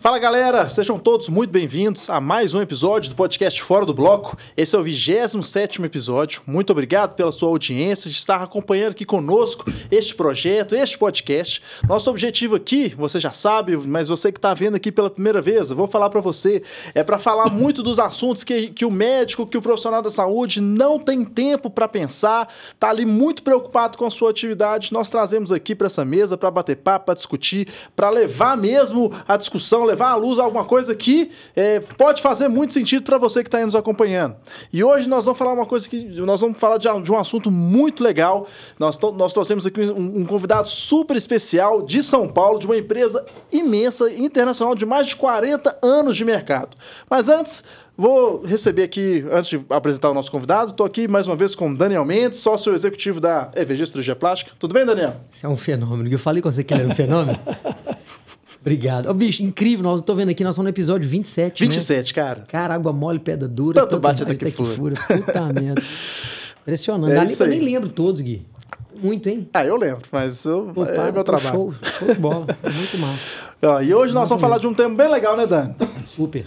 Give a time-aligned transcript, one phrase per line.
[0.00, 4.38] Fala galera, sejam todos muito bem-vindos a mais um episódio do podcast Fora do Bloco.
[4.56, 6.40] Esse é o 27 episódio.
[6.46, 11.60] Muito obrigado pela sua audiência, de estar acompanhando aqui conosco este projeto, este podcast.
[11.88, 15.72] Nosso objetivo aqui, você já sabe, mas você que está vendo aqui pela primeira vez,
[15.72, 16.62] eu vou falar para você,
[16.94, 20.60] é para falar muito dos assuntos que, que o médico, que o profissional da saúde
[20.60, 24.92] não tem tempo para pensar, tá ali muito preocupado com a sua atividade.
[24.92, 29.36] Nós trazemos aqui para essa mesa para bater papo, para discutir, para levar mesmo a
[29.36, 33.48] discussão levar à luz alguma coisa que é, pode fazer muito sentido para você que
[33.48, 34.36] está aí nos acompanhando.
[34.72, 37.50] E hoje nós vamos falar uma coisa que nós vamos falar de, de um assunto
[37.50, 38.46] muito legal.
[38.78, 43.24] Nós, nós trouxemos aqui um, um, convidado super especial de São Paulo, de uma empresa
[43.50, 46.76] imensa, internacional, de mais de 40 anos de mercado.
[47.08, 47.62] Mas antes,
[48.00, 51.74] Vou receber aqui, antes de apresentar o nosso convidado, estou aqui mais uma vez com
[51.74, 54.52] Daniel Mendes, sócio executivo da EVG Cirurgia Plástica.
[54.56, 55.16] Tudo bem, Daniel?
[55.32, 56.08] Você é um fenômeno.
[56.08, 57.36] Eu falei com você que ele era um fenômeno.
[58.60, 59.08] Obrigado.
[59.08, 59.82] Ô, bicho, incrível.
[59.82, 61.62] Nós tô vendo aqui, nós estamos no episódio 27.
[61.62, 62.14] 27, né?
[62.14, 62.44] cara.
[62.48, 63.82] Cara, água mole, pedra dura.
[63.82, 64.96] Tanto bate até que, que fura.
[64.96, 65.82] Puta merda.
[66.62, 67.40] Impressionante.
[67.40, 68.44] É eu nem lembro todos, Gui.
[69.00, 69.48] Muito, hein?
[69.54, 71.54] Ah, eu lembro, mas eu, é meu trabalho.
[71.54, 72.46] Show, show de bola.
[72.74, 73.32] Muito massa.
[73.62, 75.72] Ó, e hoje nós vamos falar de um tema bem legal, né, Dan?
[76.04, 76.46] Super.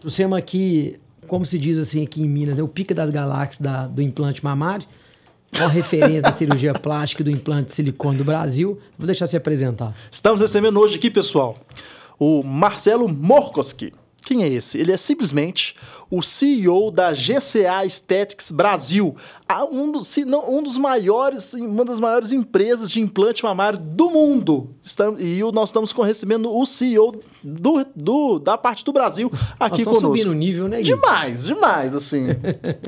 [0.00, 3.86] Trouxemos aqui, como se diz assim aqui em Minas, é o pica das galáxias da,
[3.86, 4.86] do implante mamário
[5.58, 8.80] uma referência da cirurgia plástica e do implante de silicone do Brasil.
[8.98, 9.94] Vou deixar você apresentar.
[10.10, 11.58] Estamos recebendo hoje aqui, pessoal,
[12.18, 13.92] o Marcelo Morkoski.
[14.24, 14.78] Quem é esse?
[14.78, 15.74] Ele é simplesmente
[16.12, 19.16] o CEO da GCA Aesthetics Brasil,
[19.70, 24.10] um dos, se não, um dos maiores, uma das maiores empresas de implante mamário do
[24.10, 24.74] mundo.
[24.82, 29.96] Estamos, e nós estamos recebendo o CEO do, do, da parte do Brasil aqui nós
[29.96, 30.08] conosco.
[30.08, 30.82] subindo o nível, né?
[30.82, 32.26] Demais, demais, assim.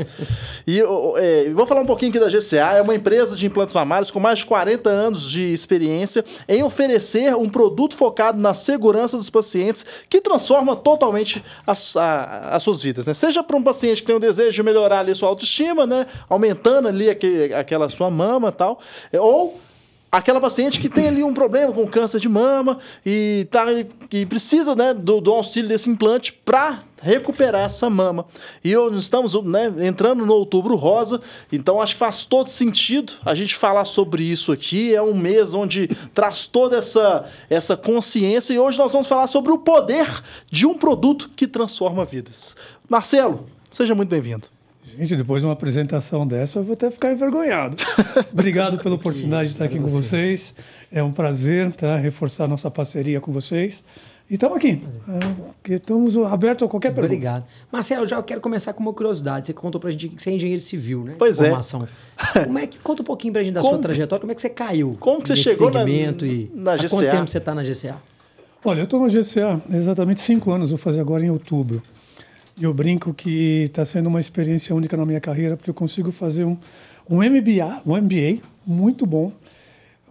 [0.67, 2.77] e eu, é, vou falar um pouquinho aqui da GCA.
[2.77, 7.35] É uma empresa de implantes mamários com mais de 40 anos de experiência em oferecer
[7.35, 11.24] um produto focado na segurança dos pacientes que transforma totalmente
[11.67, 13.15] as, a, as suas vidas, né?
[13.15, 16.07] Seja para um paciente que tem o desejo de melhorar ali sua autoestima, né?
[16.29, 17.09] Aumentando ali
[17.55, 18.81] aquela sua mama e tal.
[19.13, 19.61] É, ou
[20.11, 23.67] aquela paciente que tem ali um problema com câncer de mama e, tá,
[24.13, 28.27] e precisa né, do, do auxílio desse implante para recuperar essa mama.
[28.65, 31.21] E eu, estamos né, entrando no outubro rosa,
[31.53, 34.95] então acho que faz todo sentido a gente falar sobre isso aqui.
[34.95, 39.53] É um mês onde traz toda essa, essa consciência e hoje nós vamos falar sobre
[39.53, 40.07] o poder
[40.51, 42.57] de um produto que transforma vidas.
[42.89, 44.49] Marcelo, seja muito bem-vindo.
[44.97, 47.77] Gente, depois de uma apresentação dessa, eu vou até ficar envergonhado.
[48.33, 50.55] Obrigado pela oportunidade de estar aqui com vocês.
[50.91, 53.83] É um prazer tá, reforçar nossa parceria com vocês.
[54.29, 54.81] E estamos aqui.
[55.69, 57.15] É, estamos abertos a qualquer pergunta.
[57.15, 57.45] Obrigado.
[57.71, 59.47] Marcelo, já quero começar com uma curiosidade.
[59.47, 61.15] Você contou para a gente que você é engenheiro civil, né?
[61.19, 61.49] Pois é.
[61.49, 61.87] Formação.
[62.35, 62.45] é.
[62.45, 64.21] Como é que, conta um pouquinho para a gente da como, sua trajetória.
[64.21, 66.87] Como é que você caiu Como que você chegou segmento na, e na GCA?
[66.87, 67.97] Há quanto tempo você está na GCA?
[68.65, 70.71] Olha, eu estou na GCA exatamente cinco anos.
[70.71, 71.83] Vou fazer agora em outubro.
[72.57, 76.11] E eu brinco que está sendo uma experiência única na minha carreira, porque eu consigo
[76.11, 76.57] fazer um,
[77.11, 79.33] um MBA, um MBA muito bom,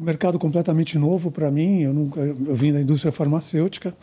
[0.03, 1.81] um mercado completamente novo para mim.
[1.81, 3.95] Eu, nunca, eu vim da indústria farmacêutica.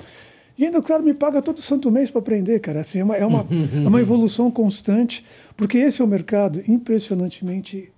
[0.59, 2.81] E ainda, claro, me paga todo santo mês para aprender, cara.
[2.81, 3.47] Assim, é, uma, é, uma,
[3.84, 5.25] é uma evolução constante,
[5.56, 7.93] porque esse é um mercado impressionantemente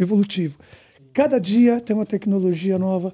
[0.00, 0.58] evolutivo.
[1.12, 3.12] Cada dia tem uma tecnologia nova.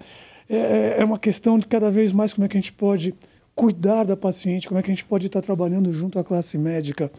[0.48, 3.14] É, é, é uma questão de cada vez mais como é que a gente pode
[3.54, 7.10] cuidar da paciente, como é que a gente pode estar trabalhando junto à classe médica,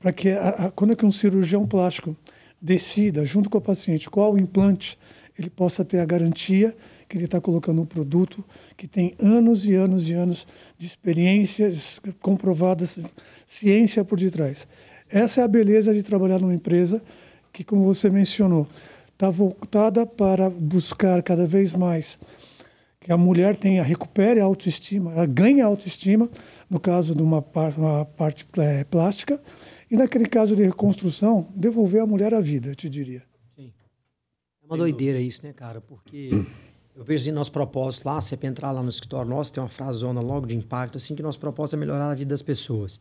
[0.00, 2.16] para que a, a, quando é que um cirurgião plástico
[2.60, 4.98] decida, junto com a paciente, qual implante
[5.38, 6.76] ele possa ter a garantia
[7.08, 8.44] que ele está colocando um produto
[8.76, 10.46] que tem anos e anos e anos
[10.78, 12.98] de experiências comprovadas,
[13.44, 14.66] ciência por detrás.
[15.08, 17.02] Essa é a beleza de trabalhar numa empresa
[17.52, 18.66] que, como você mencionou,
[19.12, 22.18] está voltada para buscar cada vez mais
[23.00, 26.28] que a mulher tenha, recupere a autoestima, ela ganhe a autoestima,
[26.70, 29.40] no caso de uma, par, uma parte é, plástica,
[29.90, 33.22] e naquele caso de reconstrução, devolver a mulher à vida, eu te diria.
[34.74, 35.80] É uma doideira isso, né, cara?
[35.80, 36.30] Porque
[36.96, 39.98] eu vejo assim, nosso propósito lá, você entrar lá no escritório nosso, tem uma frase
[39.98, 43.00] zona logo de impacto, assim, que nosso propósito é melhorar a vida das pessoas.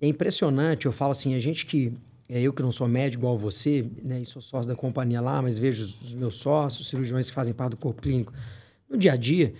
[0.00, 1.92] E é impressionante, eu falo assim, a gente que,
[2.28, 5.42] é eu que não sou médico igual você, né, e sou sócio da companhia lá,
[5.42, 8.32] mas vejo os meus sócios, cirurgiões que fazem parte do corpo clínico,
[8.88, 9.52] no dia a dia,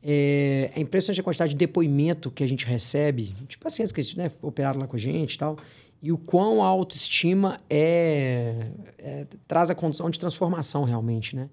[0.00, 4.30] é, é impressionante a quantidade de depoimento que a gente recebe, de pacientes que né,
[4.40, 5.56] operaram lá com a gente e tal,
[6.02, 11.48] e o quão a autoestima é, é, traz a condição de transformação realmente, né?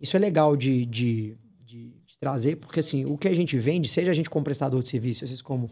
[0.00, 3.88] Isso é legal de, de, de, de, trazer, porque assim, o que a gente vende,
[3.88, 5.70] seja a gente como prestador de serviço, às como,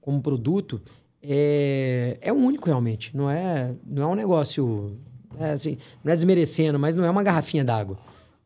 [0.00, 0.80] como produto,
[1.22, 3.16] é, é único realmente.
[3.16, 4.96] Não é, não é um negócio,
[5.38, 7.98] é, assim, não é desmerecendo, mas não é uma garrafinha d'água.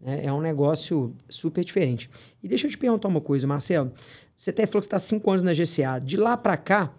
[0.05, 2.08] É, é um negócio super diferente.
[2.43, 3.93] E deixa eu te perguntar uma coisa, Marcelo.
[4.37, 5.99] Você até falou que está cinco anos na GCA.
[5.99, 6.93] De lá para cá,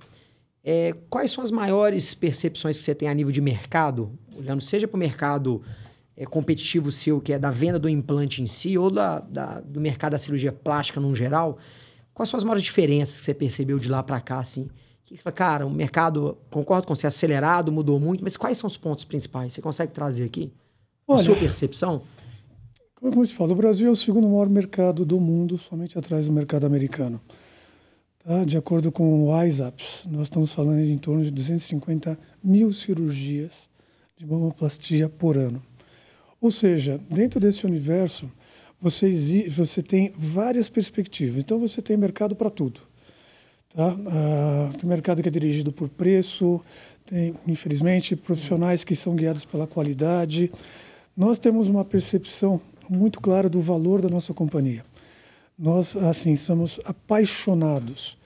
[0.70, 4.86] é, quais são as maiores percepções que você tem a nível de mercado, olhando seja
[4.86, 5.62] para o mercado
[6.14, 9.80] é, competitivo seu, que é da venda do implante em si, ou da, da, do
[9.80, 11.58] mercado da cirurgia plástica no geral?
[12.14, 14.68] Quais são as maiores diferenças que você percebeu de lá para cá, assim?
[15.06, 18.68] Que você fala, cara, o mercado, concordo com você, acelerado, mudou muito, mas quais são
[18.68, 19.54] os pontos principais?
[19.54, 20.52] Você consegue trazer aqui?
[21.08, 22.02] Olha, a sua percepção?
[22.96, 26.34] Como você fala, o Brasil é o segundo maior mercado do mundo, somente atrás do
[26.34, 27.22] mercado americano.
[28.28, 28.44] Tá?
[28.44, 33.70] De acordo com o ISAPS, nós estamos falando em torno de 250 mil cirurgias
[34.18, 35.64] de mamoplastia por ano.
[36.42, 38.30] Ou seja, dentro desse universo,
[38.82, 39.10] você,
[39.48, 41.38] você tem várias perspectivas.
[41.38, 42.82] Então, você tem mercado para tudo.
[43.74, 43.96] Tá?
[44.08, 46.60] Ah, tem mercado que é dirigido por preço,
[47.06, 50.52] tem, infelizmente, profissionais que são guiados pela qualidade.
[51.16, 52.60] Nós temos uma percepção
[52.90, 54.84] muito clara do valor da nossa companhia.
[55.58, 58.18] Nós, assim, somos apaixonados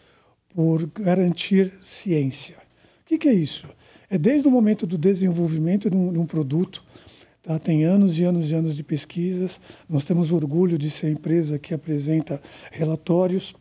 [0.53, 2.57] por garantir ciência.
[3.01, 3.67] O que, que é isso?
[4.09, 6.83] É desde o momento do desenvolvimento de um, de um produto,
[7.41, 7.57] tá?
[7.57, 11.57] tem anos e anos e anos de pesquisas, nós temos orgulho de ser a empresa
[11.57, 13.55] que apresenta relatórios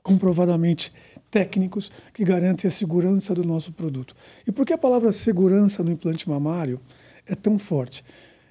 [0.00, 0.92] comprovadamente
[1.28, 4.14] técnicos que garantem a segurança do nosso produto.
[4.46, 6.80] E por que a palavra segurança no implante mamário
[7.26, 8.04] é tão forte?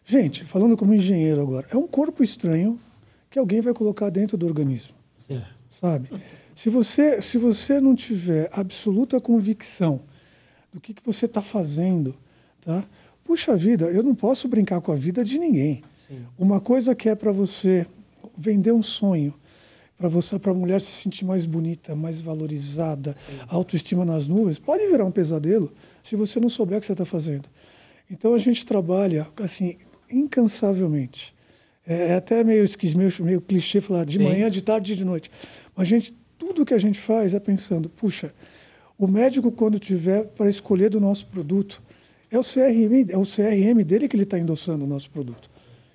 [0.04, 2.78] Gente, falando como engenheiro agora, é um corpo estranho
[3.36, 4.96] que alguém vai colocar dentro do organismo.
[5.30, 5.42] É.
[5.70, 6.10] Sabe?
[6.56, 10.00] Se você, se você não tiver absoluta convicção
[10.72, 12.16] do que, que você está fazendo,
[12.62, 12.86] tá?
[13.26, 15.84] Puxa vida, eu não posso brincar com a vida de ninguém.
[16.08, 16.26] Sim.
[16.40, 17.86] Uma coisa que é para você
[18.38, 19.34] vender um sonho,
[19.98, 23.40] para você, para a mulher se sentir mais bonita, mais valorizada, Sim.
[23.50, 27.06] autoestima nas nuvens, pode virar um pesadelo se você não souber o que você está
[27.06, 27.50] fazendo.
[28.10, 29.76] Então a gente trabalha assim
[30.10, 31.35] incansavelmente.
[31.88, 32.66] É, é até meio,
[32.96, 34.24] meio, meio clichê falar de Sim.
[34.24, 35.30] manhã, de tarde e de noite.
[35.76, 38.34] Mas a gente, tudo que a gente faz é pensando, puxa,
[38.98, 41.82] o médico quando tiver para escolher do nosso produto,
[42.32, 45.50] é o CRM, é o CRM dele que ele está endossando o nosso produto.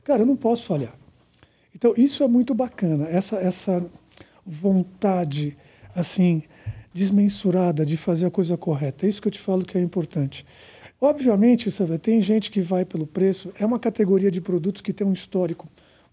[0.05, 0.95] Cara, eu não posso falhar.
[1.75, 3.85] Então, isso é muito bacana, essa, essa
[4.45, 5.57] vontade,
[5.95, 6.43] assim,
[6.93, 9.07] desmensurada de fazer a coisa correta.
[9.07, 10.45] É isso que eu te falo que é importante.
[11.01, 15.07] Obviamente, sabe, tem gente que vai pelo preço, é uma categoria de produtos que tem
[15.07, 15.67] um histórico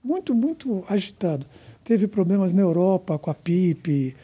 [0.07, 1.45] muito, muito agitado.
[1.83, 4.15] Teve problemas na Europa com a PIP.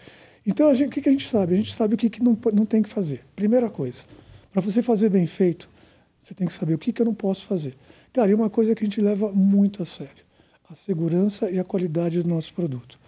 [0.45, 1.53] Então, gente, o que, que a gente sabe?
[1.53, 3.23] A gente sabe o que, que não, não tem que fazer.
[3.35, 4.03] Primeira coisa,
[4.51, 5.69] para você fazer bem feito,
[6.21, 7.75] você tem que saber o que, que eu não posso fazer.
[8.13, 10.23] Cara, e uma coisa que a gente leva muito a sério
[10.73, 12.99] a segurança e a qualidade do nosso produto.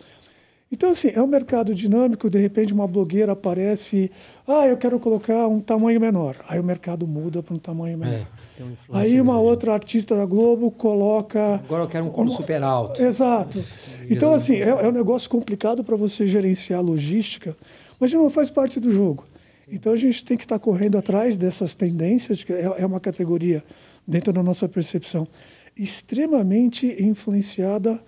[0.72, 4.12] Então, assim, é um mercado dinâmico, de repente uma blogueira aparece,
[4.48, 6.36] ah, eu quero colocar um tamanho menor.
[6.50, 8.28] Aí o mercado muda para um tamanho menor.
[8.60, 9.50] É, um Aí uma grande.
[9.50, 11.62] outra artista da Globo coloca...
[11.64, 12.36] Agora eu quero um colo uma...
[12.36, 13.02] super alto.
[13.02, 13.64] Exato.
[14.10, 17.56] Então, assim, é, é um negócio complicado para você gerenciar a logística,
[18.00, 19.26] mas não faz parte do jogo.
[19.68, 23.64] Então a gente tem que estar correndo atrás dessas tendências, que é, é uma categoria,
[24.08, 25.28] dentro da nossa percepção,
[25.76, 28.00] extremamente influenciada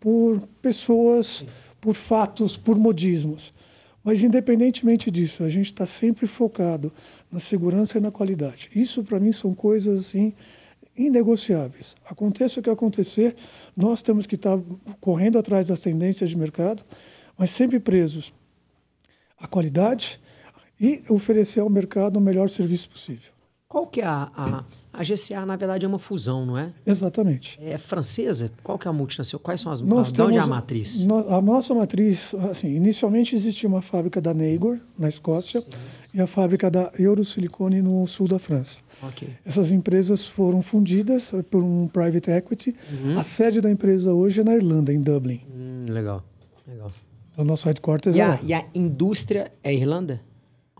[0.00, 1.44] por pessoas,
[1.82, 3.52] por fatos, por modismos.
[4.04, 6.92] Mas, independentemente disso, a gente está sempre focado
[7.30, 8.70] na segurança e na qualidade.
[8.74, 10.32] Isso, para mim, são coisas assim,
[10.96, 11.96] inegociáveis.
[12.04, 13.34] Aconteça o que acontecer,
[13.76, 14.64] nós temos que estar tá
[15.00, 16.84] correndo atrás das tendências de mercado,
[17.36, 18.32] mas sempre presos
[19.36, 20.20] à qualidade
[20.80, 23.32] e oferecer ao mercado o melhor serviço possível.
[23.72, 26.74] Qual que é a, a, a GCA, na verdade, é uma fusão, não é?
[26.84, 27.58] Exatamente.
[27.58, 28.52] É francesa?
[28.62, 29.42] Qual que é a multinacional?
[29.42, 29.80] Quais são as...
[29.80, 31.06] Nós a, de onde é a matriz?
[31.30, 35.66] A nossa matriz, assim, inicialmente existia uma fábrica da Neigor, na Escócia, uhum.
[36.12, 38.78] e a fábrica da Eurosilicone no sul da França.
[39.02, 39.30] Okay.
[39.42, 42.76] Essas empresas foram fundidas por um private equity.
[42.92, 43.18] Uhum.
[43.18, 45.40] A sede da empresa hoje é na Irlanda, em Dublin.
[45.50, 46.22] Hum, legal,
[46.68, 46.92] legal.
[47.38, 48.40] O nosso headquarters e é a, lá.
[48.42, 50.20] E a indústria é Irlanda?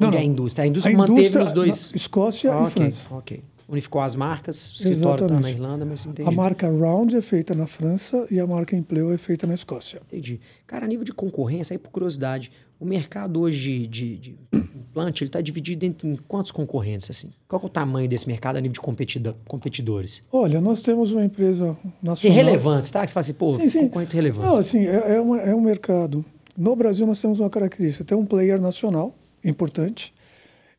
[0.06, 0.64] Onde não, é a indústria?
[0.64, 1.92] A indústria a manteve indústria, nos dois.
[1.94, 3.06] Escócia ah, e okay, França.
[3.10, 3.42] Ok.
[3.68, 6.28] Unificou as marcas, o escritório está na Irlanda, mas entendi.
[6.28, 10.02] A marca Round é feita na França e a marca Empleo é feita na Escócia.
[10.08, 10.40] Entendi.
[10.66, 15.28] Cara, a nível de concorrência, aí por curiosidade, o mercado hoje de, de, implante, ele
[15.28, 17.30] está dividido entre em quantos concorrentes, assim?
[17.48, 20.22] Qual é o tamanho desse mercado a nível de competidores?
[20.30, 22.36] Olha, nós temos uma empresa nacional...
[22.36, 23.00] E relevantes, tá?
[23.00, 23.80] Que você fala assim, pô, sim, sim.
[23.82, 24.50] concorrentes relevantes.
[24.50, 26.22] Não, assim, é, é, uma, é um mercado...
[26.54, 28.04] No Brasil, nós temos uma característica.
[28.04, 29.14] Tem um player nacional
[29.44, 30.12] importante,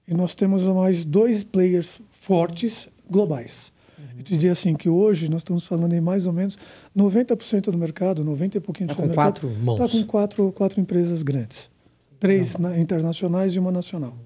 [0.07, 3.71] e nós temos mais dois players fortes globais.
[3.97, 4.05] Uhum.
[4.17, 6.57] Eu diria assim que hoje nós estamos falando em mais ou menos
[6.95, 9.15] 90% do mercado, 90 e pouquinho tá do mercado.
[9.15, 9.79] Quatro mãos.
[9.79, 11.69] Está com quatro, quatro empresas grandes.
[12.19, 14.17] Três na, internacionais e uma nacional.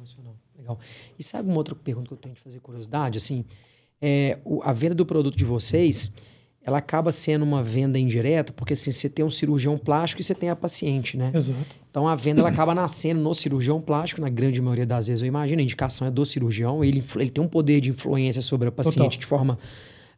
[0.58, 0.80] Legal.
[1.18, 3.18] E sabe uma outra pergunta que eu tenho de fazer curiosidade?
[3.18, 3.46] Assim,
[4.02, 6.12] é, o, a venda do produto de vocês
[6.68, 10.36] ela acaba sendo uma venda indireta, porque assim, você tem um cirurgião plástico e você
[10.36, 11.32] tem a paciente, né?
[11.34, 11.78] Exato.
[11.90, 15.30] Então a venda ela acaba nascendo no cirurgião plástico, na grande maioria das vezes, eu
[15.30, 18.72] imagino, a indicação é do cirurgião, ele, ele tem um poder de influência sobre a
[18.72, 19.20] paciente Total.
[19.20, 19.58] de forma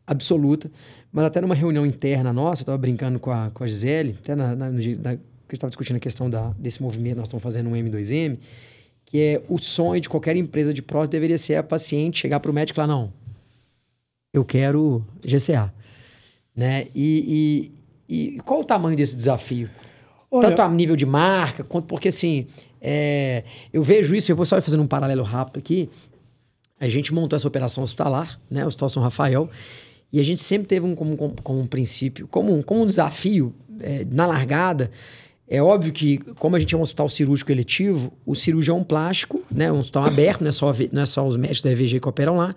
[0.08, 0.72] absoluta.
[1.12, 4.34] Mas até numa reunião interna nossa, eu estava brincando com a, com a Gisele, até
[4.34, 7.70] na, na, no, na, que estava discutindo a questão da, desse movimento nós estamos fazendo
[7.70, 8.40] um M2M,
[9.06, 12.50] que é o sonho de qualquer empresa de prótese deveria ser a paciente chegar para
[12.50, 13.14] o médico e falar, não,
[14.34, 15.72] eu quero GCA.
[16.60, 16.88] Né?
[16.94, 17.72] E,
[18.10, 19.70] e, e qual o tamanho desse desafio?
[20.30, 22.48] Olha, Tanto a nível de marca, quanto porque assim,
[22.82, 25.90] é, eu vejo isso, eu vou só fazendo um paralelo rápido aqui.
[26.78, 28.66] A gente montou essa operação hospitalar, né?
[28.66, 29.50] O Hospital São Rafael,
[30.12, 32.86] e a gente sempre teve um, como, como, como um princípio, como um, como um
[32.86, 34.92] desafio é, na largada.
[35.48, 39.72] É óbvio que, como a gente é um hospital cirúrgico eletivo, o cirurgião plástico, né,
[39.72, 42.36] um hospital aberto, não é só, não é só os médicos da EVG que operam
[42.36, 42.54] lá,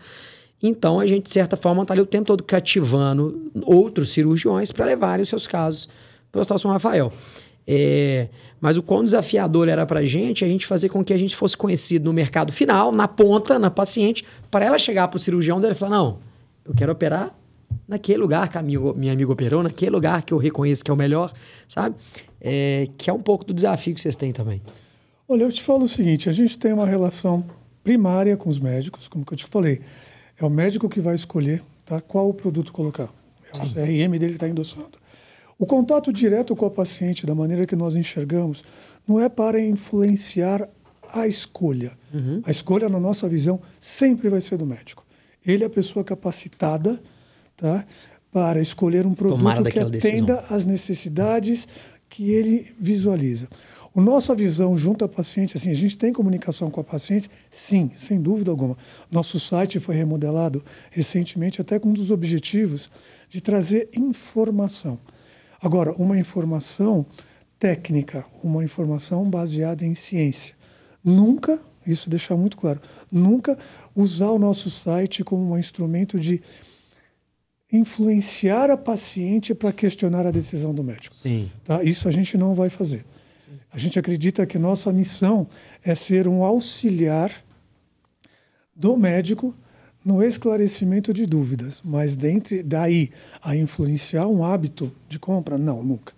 [0.63, 4.87] então, a gente, de certa forma, está ali o tempo todo cativando outros cirurgiões para
[4.87, 5.89] levarem os seus casos
[6.31, 7.13] para o Hospital São Rafael.
[7.67, 8.29] É,
[8.61, 11.35] mas o quão desafiador era para a gente, a gente fazer com que a gente
[11.35, 15.61] fosse conhecido no mercado final, na ponta, na paciente, para ela chegar para o cirurgião
[15.61, 16.19] dela e falar: não,
[16.65, 17.35] eu quero operar
[17.89, 20.95] naquele lugar que a minha, minha amiga operou, naquele lugar que eu reconheço que é
[20.95, 21.33] o melhor,
[21.69, 21.97] sabe?
[22.41, 24.63] É, que é um pouco do desafio que vocês têm também.
[25.29, 27.45] Olha, eu te falo o seguinte: a gente tem uma relação
[27.83, 29.81] primária com os médicos, como eu te falei.
[30.43, 33.09] É o médico que vai escolher tá, qual o produto colocar.
[33.55, 34.99] É o CRM dele está endossando.
[35.57, 38.65] O contato direto com a paciente, da maneira que nós enxergamos,
[39.07, 40.69] não é para influenciar
[41.13, 41.93] a escolha.
[42.13, 42.43] Uhum.
[42.45, 45.07] A escolha, na nossa visão, sempre vai ser do médico.
[45.47, 47.01] Ele é a pessoa capacitada
[47.57, 47.87] tá,
[48.33, 51.69] para escolher um produto que atenda às necessidades
[52.09, 53.47] que ele visualiza.
[53.95, 57.29] A nossa visão junto à paciente, assim, a gente tem comunicação com a paciente?
[57.51, 58.77] Sim, sem dúvida alguma.
[59.11, 62.91] Nosso site foi remodelado recentemente, até com um dos objetivos
[63.29, 64.99] de trazer informação.
[65.61, 67.05] Agora, uma informação
[67.59, 70.55] técnica, uma informação baseada em ciência.
[71.05, 72.81] Nunca, isso deixar muito claro,
[73.11, 73.59] nunca
[73.95, 76.43] usar o nosso site como um instrumento de
[77.71, 81.15] influenciar a paciente para questionar a decisão do médico.
[81.15, 81.51] Sim.
[81.65, 81.83] Tá?
[81.83, 83.05] Isso a gente não vai fazer.
[83.71, 85.47] A gente acredita que nossa missão
[85.83, 87.33] é ser um auxiliar
[88.75, 89.55] do médico
[90.05, 96.13] no esclarecimento de dúvidas, mas dentre daí a influenciar um hábito de compra, não, nunca.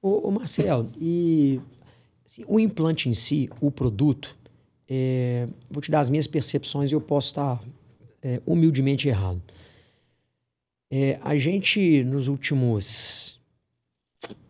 [0.00, 1.60] Ô, Marcelo, e
[2.24, 4.36] assim, o implante em si, o produto,
[4.88, 7.60] é, vou te dar as minhas percepções e eu posso estar
[8.22, 9.42] é, humildemente errado.
[10.90, 13.38] É, a gente, nos últimos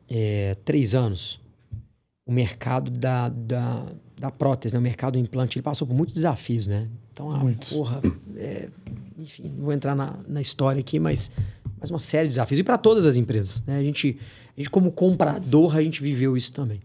[0.08, 1.40] é, três anos,
[2.28, 3.87] o mercado da, da,
[4.18, 4.78] da prótese, né?
[4.78, 6.87] o mercado do implante, ele passou por muitos desafios, né?
[7.11, 7.73] Então, a muitos.
[7.73, 8.02] porra,
[8.37, 8.68] é,
[9.16, 11.30] enfim, não vou entrar na, na história aqui, mas,
[11.80, 12.58] mas uma série de desafios.
[12.58, 13.78] E para todas as empresas, né?
[13.78, 14.20] A gente,
[14.54, 16.80] a gente, como comprador, a gente viveu isso também.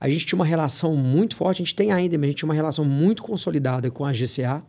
[0.00, 2.48] A gente tinha uma relação muito forte, a gente tem ainda, mas a gente tinha
[2.48, 4.64] uma relação muito consolidada com a GCA.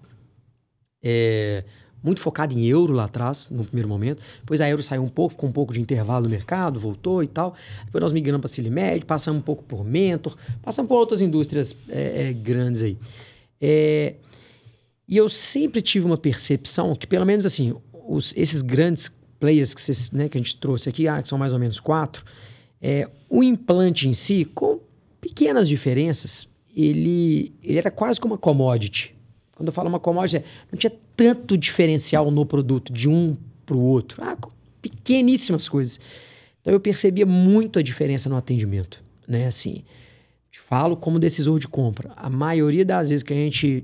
[1.02, 1.64] É,
[2.04, 4.24] muito focado em euro lá atrás, no primeiro momento.
[4.40, 7.28] Depois a euro saiu um pouco, ficou um pouco de intervalo no mercado, voltou e
[7.28, 7.54] tal.
[7.86, 12.30] Depois nós migramos para Silimed, passamos um pouco por Mentor, passamos por outras indústrias é,
[12.30, 12.98] é, grandes aí.
[13.62, 14.16] É,
[15.08, 17.76] e eu sempre tive uma percepção que, pelo menos assim,
[18.08, 21.38] os, esses grandes players que, cês, né, que a gente trouxe aqui, ah, que são
[21.38, 22.24] mais ou menos quatro,
[22.82, 24.80] é, o implante em si, com
[25.20, 29.16] pequenas diferenças, ele, ele era quase como uma commodity.
[29.56, 33.36] Quando eu falo uma commodity, não tinha tanto diferencial no produto de um
[33.66, 34.24] para o outro.
[34.24, 34.38] Ah,
[34.82, 36.00] pequeníssimas coisas.
[36.62, 39.46] Então eu percebia muito a diferença no atendimento, né?
[39.46, 39.84] Assim,
[40.50, 42.12] te falo como decisor de compra.
[42.16, 43.84] A maioria das vezes que a gente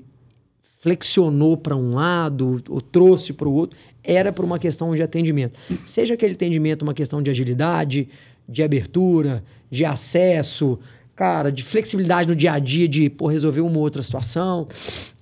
[0.80, 5.60] flexionou para um lado ou trouxe para o outro era por uma questão de atendimento.
[5.86, 8.08] Seja aquele atendimento uma questão de agilidade,
[8.48, 10.80] de abertura, de acesso,
[11.14, 14.70] cara, de flexibilidade no dia a dia, de pô, resolver uma outra situação.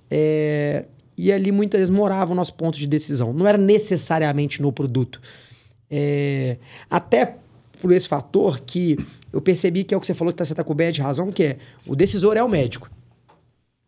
[0.08, 0.84] É,
[1.16, 3.32] e ali muitas vezes morava o nosso ponto de decisão.
[3.32, 5.20] Não era necessariamente no produto.
[5.90, 6.56] É,
[6.90, 7.36] até
[7.80, 8.96] por esse fator que
[9.32, 11.30] eu percebi que é o que você falou, que tá, você está coberto de razão,
[11.30, 11.56] que é
[11.86, 12.90] o decisor é o médico.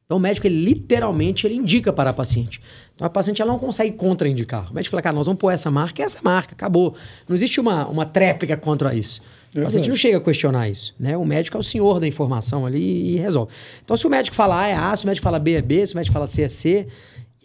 [0.04, 2.60] Então o médico, ele literalmente, ele indica para a paciente.
[2.94, 4.70] Então a paciente ela não consegue contraindicar.
[4.70, 6.94] O médico fala, cara, nós vamos pôr essa marca, é essa marca, acabou.
[7.28, 9.20] Não existe uma, uma tréplica contra isso.
[9.52, 11.16] É o paciente não chega a questionar isso, né?
[11.16, 13.50] O médico é o senhor da informação ali e resolve.
[13.82, 15.86] Então, se o médico fala A é A, se o médico fala B é B,
[15.86, 16.86] se o médico fala C é C,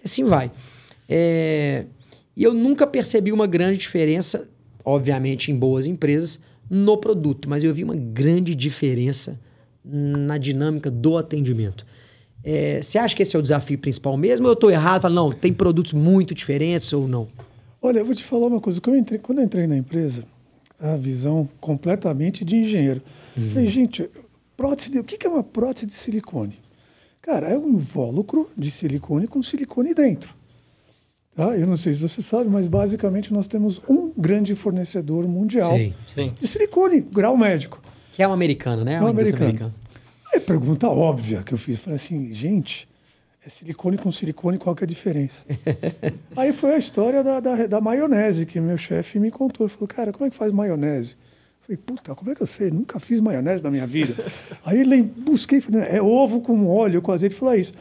[0.01, 0.51] e assim vai.
[1.07, 1.85] É...
[2.35, 4.47] E eu nunca percebi uma grande diferença,
[4.83, 6.39] obviamente, em boas empresas,
[6.69, 9.39] no produto, mas eu vi uma grande diferença
[9.83, 11.85] na dinâmica do atendimento.
[12.43, 12.81] É...
[12.81, 14.45] Você acha que esse é o desafio principal mesmo?
[14.47, 15.01] Ou eu estou errado?
[15.01, 17.27] Falo, não, tem produtos muito diferentes ou não?
[17.81, 18.79] Olha, eu vou te falar uma coisa.
[18.79, 20.23] Quando eu entrei, quando eu entrei na empresa,
[20.79, 23.01] a visão completamente de engenheiro.
[23.37, 23.49] Uhum.
[23.49, 24.09] Falei, gente,
[24.57, 26.59] prótese de, o que é uma prótese de silicone?
[27.21, 30.33] Cara, é um invólucro de silicone com silicone dentro.
[31.35, 31.55] Tá?
[31.55, 35.93] Eu não sei se você sabe, mas basicamente nós temos um grande fornecedor mundial sim,
[36.07, 36.35] sim.
[36.39, 37.81] de silicone, grau médico.
[38.11, 38.95] Que é um americano, né?
[38.95, 39.43] É um americano.
[39.45, 39.73] americano.
[40.33, 41.79] Aí, pergunta óbvia que eu fiz.
[41.79, 42.87] Falei assim, gente,
[43.45, 45.45] é silicone com silicone, qual que é a diferença?
[46.35, 49.67] Aí foi a história da, da, da maionese, que meu chefe me contou.
[49.67, 51.15] Ele falou, cara, como é que faz maionese?
[51.71, 52.69] Falei, puta, como é que eu sei?
[52.69, 54.13] Nunca fiz maionese na minha vida.
[54.65, 57.35] Aí ele busquei, falei, é ovo com óleo, com azeite.
[57.35, 57.73] Falou, é isso.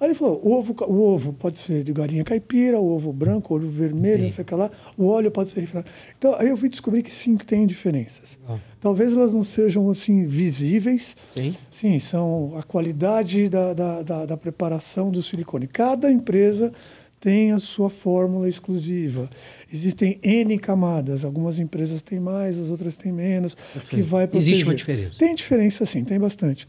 [0.00, 3.66] Aí ele falou, ovo, o ovo pode ser de galinha caipira, o ovo branco, ovo
[3.66, 4.24] vermelho, sim.
[4.24, 4.70] não sei o que lá.
[4.96, 5.86] O óleo pode ser refinado.
[6.16, 8.38] Então, aí eu fui descobrir que sim, que tem diferenças.
[8.48, 8.58] Ah.
[8.80, 11.16] Talvez elas não sejam, assim, visíveis.
[11.34, 11.56] Sim.
[11.70, 15.66] Sim, são a qualidade da, da, da, da preparação do silicone.
[15.66, 16.72] Cada empresa
[17.20, 19.28] tem a sua fórmula exclusiva.
[19.72, 23.88] Existem N camadas, algumas empresas têm mais, as outras têm menos, Perfeito.
[23.88, 24.54] que vai proteger.
[24.54, 25.18] Existe uma diferença?
[25.18, 26.68] Tem diferença, sim, tem bastante.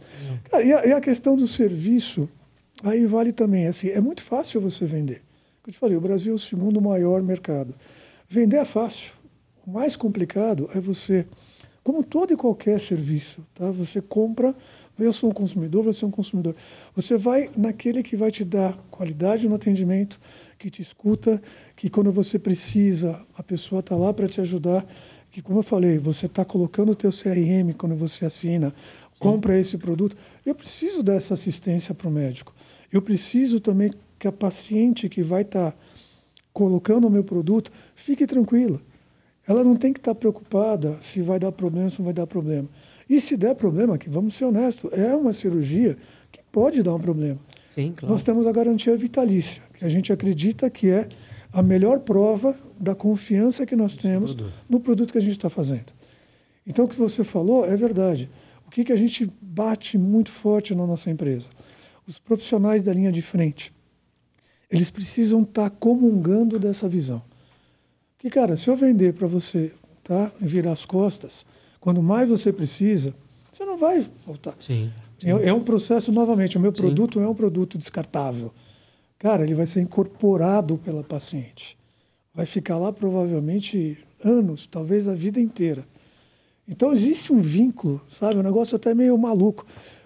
[0.50, 2.27] Cara, e, a, e a questão do serviço,
[2.84, 5.22] Aí vale também, assim, é muito fácil você vender.
[5.65, 7.75] Eu te falei, o Brasil é o segundo maior mercado.
[8.27, 9.13] Vender é fácil.
[9.65, 11.25] O mais complicado é você,
[11.84, 13.70] como todo e qualquer serviço, tá?
[13.72, 14.56] Você compra,
[15.06, 16.56] eu sou um consumidor, você é um consumidor.
[16.96, 20.20] Você vai naquele que vai te dar qualidade no atendimento,
[20.58, 21.41] que te escuta,
[21.75, 24.86] que quando você precisa, a pessoa está lá para te ajudar,
[25.32, 28.74] que como eu falei, você está colocando o teu CRM quando você assina,
[29.20, 30.15] compra esse produto.
[30.46, 32.53] Eu preciso dessa assistência para o médico.
[32.91, 35.77] Eu preciso também que a paciente que vai estar tá
[36.51, 38.82] colocando o meu produto fique tranquila.
[39.48, 42.13] Ela não tem que estar tá preocupada se vai dar problema ou se não vai
[42.13, 42.68] dar problema.
[43.10, 45.98] E se der problema, que vamos ser honestos, é uma cirurgia
[46.32, 47.39] que pode dar um problema.
[47.72, 48.13] Sim, claro.
[48.13, 51.10] Nós temos a garantia vitalícia, que a gente acredita que é
[51.51, 54.54] a melhor prova da confiança que nós temos produto.
[54.70, 55.92] no produto que a gente está fazendo.
[56.68, 58.30] Então, o que você falou é verdade.
[58.68, 61.50] O que, que a gente bate muito forte na nossa empresa?
[62.10, 63.72] os profissionais da linha de frente,
[64.69, 67.22] eles precisam estar tá comungando dessa visão.
[68.17, 69.72] Que, cara, se eu vender para você,
[70.04, 71.45] tá, virar as costas,
[71.80, 73.13] quando mais você precisa,
[73.52, 74.56] você não vai voltar.
[74.60, 74.92] Sim.
[75.20, 75.28] sim.
[75.28, 76.82] É, é, um processo, novamente, o meu sim.
[76.82, 78.52] produto não é um produto descartável.
[79.18, 81.78] Cara, ele vai ser incorporado pela paciente.
[82.34, 85.84] Vai ficar lá provavelmente anos, talvez a vida inteira.
[86.68, 88.38] Então existe um vínculo, sabe?
[88.38, 89.65] Um negócio até meio maluco.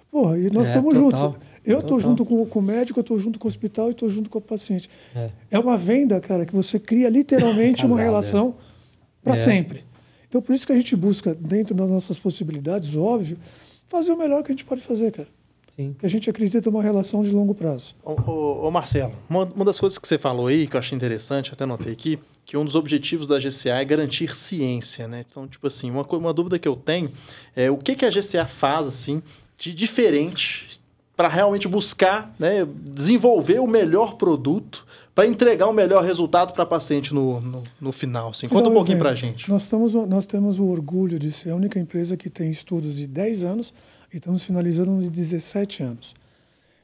[0.10, 1.20] Porra, e nós é, estamos juntos.
[1.66, 4.08] Eu estou junto com, com, o médico, eu estou junto com o hospital e estou
[4.10, 4.90] junto com o paciente.
[5.16, 5.30] É.
[5.52, 5.60] é.
[5.60, 8.56] uma venda, cara, que você cria literalmente uma relação
[9.24, 9.38] para é.
[9.38, 9.84] sempre.
[10.34, 13.38] Então, por isso que a gente busca, dentro das nossas possibilidades, óbvio,
[13.88, 15.28] fazer o melhor que a gente pode fazer, cara.
[15.76, 15.96] Sim.
[16.00, 17.93] Que a gente acredita uma relação de longo prazo.
[18.04, 20.96] Ô, ô, ô Marcelo, uma, uma, das coisas que você falou aí, que eu achei
[20.96, 22.17] interessante, até notei aqui,
[22.48, 25.24] que um dos objetivos da GCA é garantir ciência, né?
[25.30, 27.12] Então, tipo assim, uma, uma dúvida que eu tenho
[27.56, 29.22] é o que, que a GCA faz, assim,
[29.56, 30.82] de diferente
[31.15, 36.65] para realmente buscar né, desenvolver o melhor produto para entregar o melhor resultado para a
[36.65, 38.30] paciente no, no, no, final.
[38.30, 38.47] Assim.
[38.47, 39.47] Conta um pouquinho para a gente.
[39.47, 43.06] Nós, estamos, nós temos o orgulho de ser a única empresa que tem estudos de
[43.06, 43.73] 10 anos
[44.12, 46.15] e estamos finalizando de 17 anos.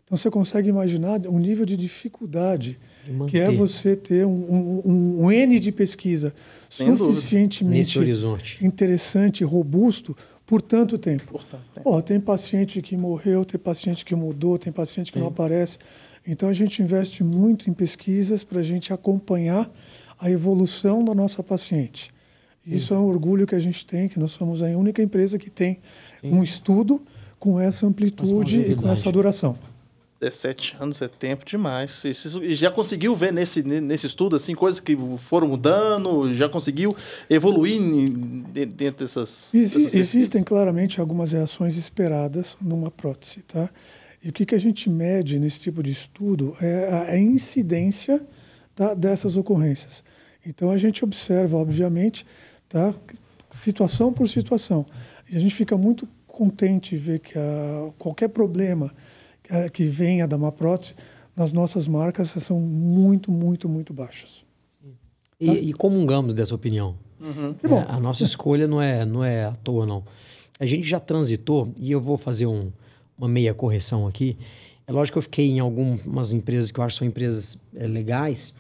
[0.06, 2.80] Então você consegue imaginar o nível de dificuldade
[3.28, 6.34] que é você ter um, um, um N de pesquisa
[6.70, 7.98] Sem suficientemente
[8.62, 10.16] interessante, robusto,
[10.50, 11.26] por tanto tempo.
[11.26, 11.88] Por tanto tempo.
[11.88, 15.22] Oh, tem paciente que morreu, tem paciente que mudou, tem paciente que Sim.
[15.24, 15.78] não aparece.
[16.26, 19.72] Então a gente investe muito em pesquisas para a gente acompanhar
[20.20, 22.12] a evolução da nossa paciente.
[22.66, 22.96] Isso Sim.
[22.96, 25.78] é um orgulho que a gente tem, que nós somos a única empresa que tem
[26.20, 26.34] Sim.
[26.34, 27.00] um estudo
[27.38, 29.56] com essa amplitude e com essa duração.
[30.20, 32.04] 17 anos é tempo demais.
[32.04, 36.34] E já conseguiu ver nesse, nesse estudo assim coisas que foram mudando?
[36.34, 36.96] Já conseguiu
[37.30, 37.80] evoluir
[38.52, 43.70] dentro dessas, dessas Existem claramente algumas reações esperadas numa prótese, tá?
[44.22, 48.22] E o que, que a gente mede nesse tipo de estudo é a, a incidência
[48.76, 50.04] tá, dessas ocorrências.
[50.46, 52.26] Então a gente observa, obviamente,
[52.68, 52.94] tá,
[53.52, 54.86] situação por situação.
[55.30, 58.94] E a gente fica muito contente de ver que a, qualquer problema é,
[59.74, 60.94] que venha da uma prótese,
[61.36, 64.44] nas nossas marcas são muito, muito, muito baixas.
[65.40, 65.54] E, tá?
[65.54, 66.96] e comungamos dessa opinião.
[67.20, 67.56] Uhum.
[67.64, 70.04] É, a nossa escolha não é, não é à toa, não.
[70.60, 72.72] A gente já transitou, e eu vou fazer um,
[73.18, 74.38] uma meia correção aqui.
[74.86, 77.88] É lógico que eu fiquei em algumas empresas que eu acho que são empresas é,
[77.88, 78.54] legais,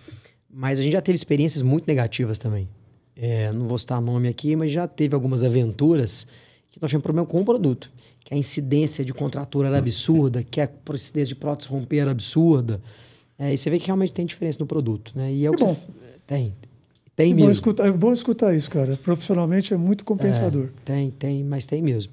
[0.49, 2.67] mas a gente já teve experiências muito negativas também.
[3.15, 6.25] É, não vou citar nome aqui, mas já teve algumas aventuras
[6.71, 7.89] que nós tivemos problema com o produto
[8.29, 12.79] que a incidência de contratura era absurda, que a incidência de prótese romper era absurda.
[13.39, 15.34] É, e você vê que realmente tem diferença no produto, né?
[15.34, 15.73] E é o que, que bom.
[15.73, 16.19] Você...
[16.27, 16.53] Tem.
[17.15, 17.47] Tem é mesmo.
[17.47, 18.95] Bom escutar, é bom escutar isso, cara.
[18.97, 20.65] Profissionalmente é muito compensador.
[20.65, 22.12] É, tem, tem, mas tem mesmo.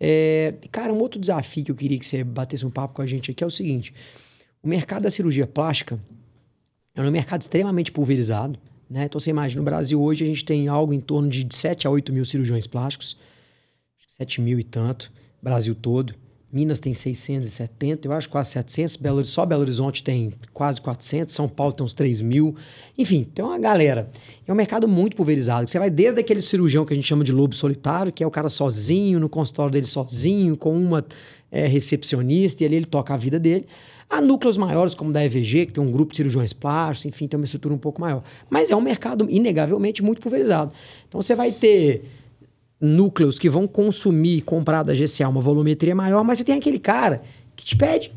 [0.00, 3.06] É, cara, um outro desafio que eu queria que você batesse um papo com a
[3.06, 3.94] gente aqui é o seguinte:
[4.60, 6.00] o mercado da cirurgia plástica
[6.96, 8.58] é um mercado extremamente pulverizado.
[8.90, 9.04] Né?
[9.04, 11.90] Então você imagina, no Brasil hoje a gente tem algo em torno de 7 a
[11.90, 13.16] 8 mil cirurgiões plásticos,
[14.16, 15.10] 7 mil e tanto,
[15.42, 16.14] Brasil todo.
[16.52, 18.94] Minas tem 670, eu acho quase 700.
[18.94, 21.34] Belo, só Belo Horizonte tem quase 400.
[21.34, 22.54] São Paulo tem uns 3 mil.
[22.96, 24.08] Enfim, tem uma galera.
[24.46, 25.68] É um mercado muito pulverizado.
[25.68, 28.30] Você vai desde aquele cirurgião que a gente chama de lobo solitário, que é o
[28.30, 31.04] cara sozinho, no consultório dele sozinho, com uma
[31.50, 33.66] é, recepcionista, e ali ele toca a vida dele.
[34.08, 37.36] Há núcleos maiores, como da EVG, que tem um grupo de cirurgiões plásticos, enfim, tem
[37.36, 38.22] uma estrutura um pouco maior.
[38.48, 40.72] Mas é um mercado, inegavelmente, muito pulverizado.
[41.08, 42.04] Então você vai ter
[42.84, 47.22] núcleos que vão consumir, comprar da GCA uma volumetria maior, mas você tem aquele cara
[47.56, 48.12] que te pede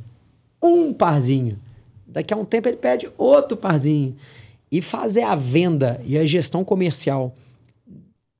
[0.62, 1.60] um parzinho.
[2.06, 4.16] Daqui a um tempo ele pede outro parzinho.
[4.72, 7.34] E fazer a venda e a gestão comercial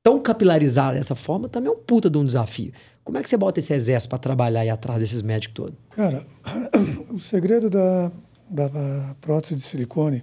[0.02, 2.72] tão capilarizada dessa forma também é um puta de um desafio.
[3.02, 5.74] Como é que você bota esse exército para trabalhar aí atrás desses médicos todos?
[5.90, 6.26] Cara,
[7.08, 8.12] o segredo da,
[8.50, 10.22] da prótese de silicone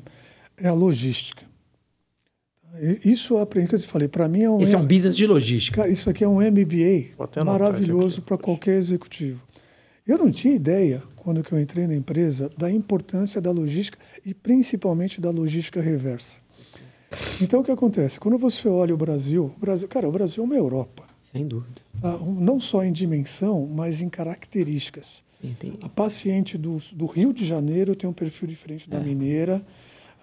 [0.57, 1.43] é a logística.
[3.03, 4.07] Isso eu aprendi que eu te falei.
[4.07, 4.59] Para mim é um.
[4.59, 5.77] Esse é um business de logística.
[5.81, 9.41] Cara, isso aqui é um MBA maravilhoso para qualquer executivo.
[10.07, 14.33] Eu não tinha ideia, quando que eu entrei na empresa, da importância da logística e
[14.33, 16.37] principalmente da logística reversa.
[17.41, 18.19] Então, o que acontece?
[18.19, 21.03] Quando você olha o Brasil, o Brasil cara, o Brasil é uma Europa.
[21.31, 21.81] Sem dúvida.
[22.01, 22.17] Tá?
[22.19, 25.23] Não só em dimensão, mas em características.
[25.43, 25.77] Entendi.
[25.81, 29.03] A paciente do, do Rio de Janeiro tem um perfil diferente da É.
[29.03, 29.65] mineira.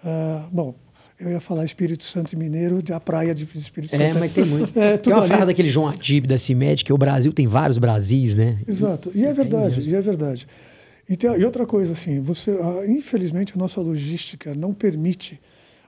[0.03, 0.75] Ah, bom,
[1.19, 4.01] eu ia falar Espírito Santo e Mineiro, a praia de Espírito Santo.
[4.01, 4.73] É, mas tem muito.
[4.79, 5.29] É, tem uma ali.
[5.29, 8.57] frase daquele João Adib da CIMED, que o Brasil tem vários Brasis, né?
[8.67, 9.11] Exato.
[9.13, 10.47] E é Tem verdade, e é verdade.
[11.09, 15.39] Então, e outra coisa, assim, você, ah, infelizmente a nossa logística não permite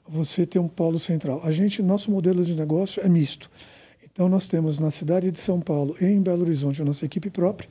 [0.08, 1.42] você ter um polo central.
[1.44, 3.50] A gente, nosso modelo de negócio é misto.
[4.04, 7.30] Então nós temos na cidade de São Paulo e em Belo Horizonte a nossa equipe
[7.30, 7.70] própria.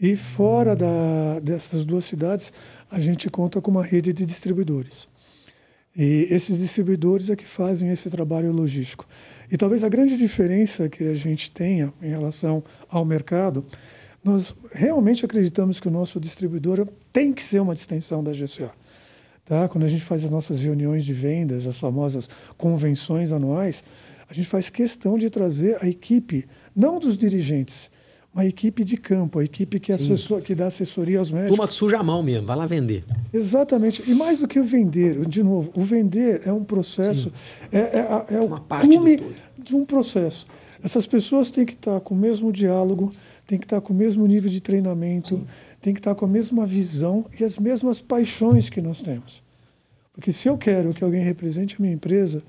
[0.00, 2.52] E fora da, dessas duas cidades,
[2.90, 5.08] a gente conta com uma rede de distribuidores.
[5.98, 9.04] E esses distribuidores é que fazem esse trabalho logístico.
[9.50, 13.66] E talvez a grande diferença que a gente tenha em relação ao mercado,
[14.22, 18.70] nós realmente acreditamos que o nosso distribuidor tem que ser uma extensão da GCA.
[19.44, 19.68] Tá?
[19.68, 23.82] Quando a gente faz as nossas reuniões de vendas, as famosas convenções anuais,
[24.28, 27.90] a gente faz questão de trazer a equipe, não dos dirigentes,
[28.38, 31.56] uma equipe de campo, a equipe que, assessor, que dá assessoria aos médicos.
[31.56, 33.04] Turma que suja a mão mesmo, vai lá vender.
[33.32, 34.08] Exatamente.
[34.08, 37.32] E mais do que o vender, de novo, o vender é um processo,
[37.72, 40.46] é, é, é o Uma parte do cume de um processo.
[40.80, 43.10] Essas pessoas têm que estar com o mesmo diálogo,
[43.44, 45.44] têm que estar com o mesmo nível de treinamento,
[45.80, 49.42] têm que estar com a mesma visão e as mesmas paixões que nós temos.
[50.12, 52.40] Porque se eu quero que alguém represente a minha empresa,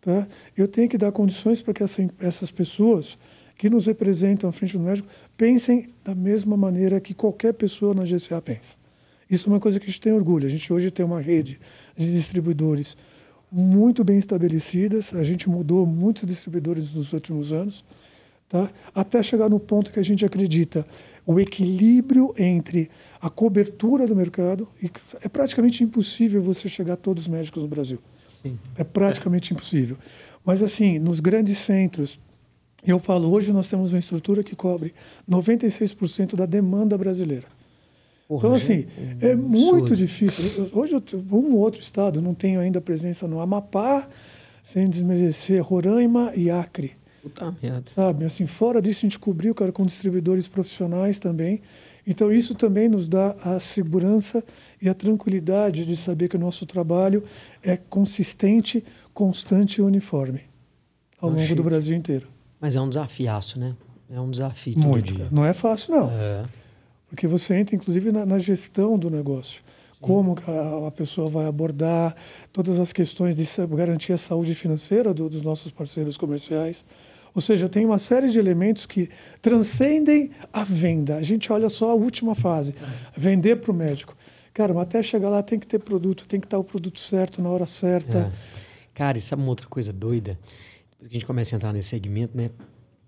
[0.00, 3.18] tá, eu tenho que dar condições para que essa, essas pessoas
[3.58, 8.04] que nos representam à frente do médico pensem da mesma maneira que qualquer pessoa na
[8.04, 8.76] GCA pensa.
[9.28, 10.46] Isso é uma coisa que a gente tem orgulho.
[10.46, 11.60] A gente hoje tem uma rede
[11.96, 12.96] de distribuidores
[13.50, 15.12] muito bem estabelecidas.
[15.12, 17.84] A gente mudou muitos distribuidores nos últimos anos,
[18.48, 18.70] tá?
[18.94, 20.86] até chegar no ponto que a gente acredita
[21.26, 22.88] o equilíbrio entre
[23.20, 24.68] a cobertura do mercado.
[24.80, 24.88] E
[25.20, 27.98] é praticamente impossível você chegar a todos os médicos no Brasil.
[28.40, 28.56] Sim.
[28.76, 29.98] É praticamente impossível.
[30.44, 32.20] Mas, assim, nos grandes centros,
[32.86, 34.94] eu falo, hoje nós temos uma estrutura que cobre
[35.28, 37.46] 96% da demanda brasileira.
[38.26, 38.86] Porra, Então, assim,
[39.20, 39.48] é absurdo.
[39.48, 40.68] muito difícil.
[40.72, 44.08] Hoje, eu, um outro estado, não tenho ainda presença no Amapá,
[44.62, 46.92] sem desmerecer Roraima e Acre.
[47.22, 47.90] Puta merda.
[47.94, 48.24] Sabe?
[48.26, 51.62] Assim, fora disso, a gente cobriu, cara, com distribuidores profissionais também.
[52.06, 54.44] Então, isso também nos dá a segurança
[54.80, 57.24] e a tranquilidade de saber que o nosso trabalho
[57.62, 60.40] é consistente, constante e uniforme
[61.20, 62.28] ao Ah, longo do Brasil inteiro.
[62.60, 63.74] Mas é um desafiaço, né?
[64.10, 65.14] É um desafio todo Muito.
[65.14, 65.28] dia.
[65.30, 66.10] Não é fácil, não.
[66.10, 66.44] É.
[67.08, 69.62] Porque você entra, inclusive, na, na gestão do negócio.
[70.00, 72.14] Como a, a pessoa vai abordar
[72.52, 73.44] todas as questões de
[73.74, 76.84] garantir a saúde financeira do- dos nossos parceiros comerciais.
[77.34, 79.08] Ou seja, tem uma série de elementos que
[79.42, 81.16] transcendem a venda.
[81.16, 82.74] A gente olha só a última fase,
[83.16, 84.16] vender para o médico.
[84.54, 87.40] Cara, mas até chegar lá tem que ter produto, tem que estar o produto certo
[87.42, 88.18] na hora certa.
[88.18, 88.30] É.
[88.94, 90.38] Cara, e sabe uma outra coisa doida?
[90.98, 92.50] Depois que a gente começa a entrar nesse segmento, né?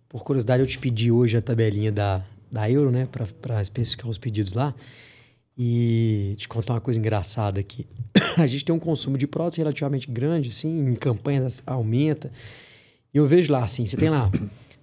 [0.09, 3.09] Por curiosidade, eu te pedi hoje a tabelinha da, da Euro, né?
[3.43, 4.73] Para especificar os pedidos lá.
[5.59, 7.85] E te contar uma coisa engraçada aqui.
[8.39, 12.31] A gente tem um consumo de prótese relativamente grande, assim, em campanhas aumenta.
[13.13, 14.31] E eu vejo lá, assim, você tem lá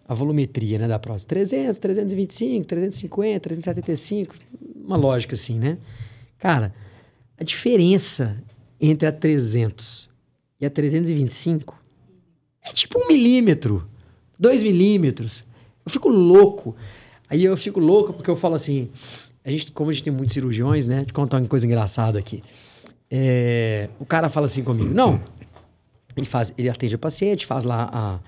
[0.05, 1.27] a volumetria né, da prótese.
[1.27, 4.35] 300, 325, 350, 375.
[4.75, 5.77] Uma lógica assim, né?
[6.37, 6.75] Cara,
[7.39, 8.37] a diferença
[8.81, 10.09] entre a 300
[10.59, 11.86] e a 325
[12.69, 13.87] é tipo um milímetro,
[14.37, 15.43] dois milímetros.
[15.85, 16.75] Eu fico louco.
[17.29, 18.89] Aí eu fico louco porque eu falo assim,
[19.43, 21.05] a gente, como a gente tem muitos cirurgiões, né?
[21.05, 22.43] Te contar uma coisa engraçada aqui.
[23.09, 25.21] É, o cara fala assim comigo, não,
[26.15, 28.19] ele faz, ele atende o paciente, faz lá a,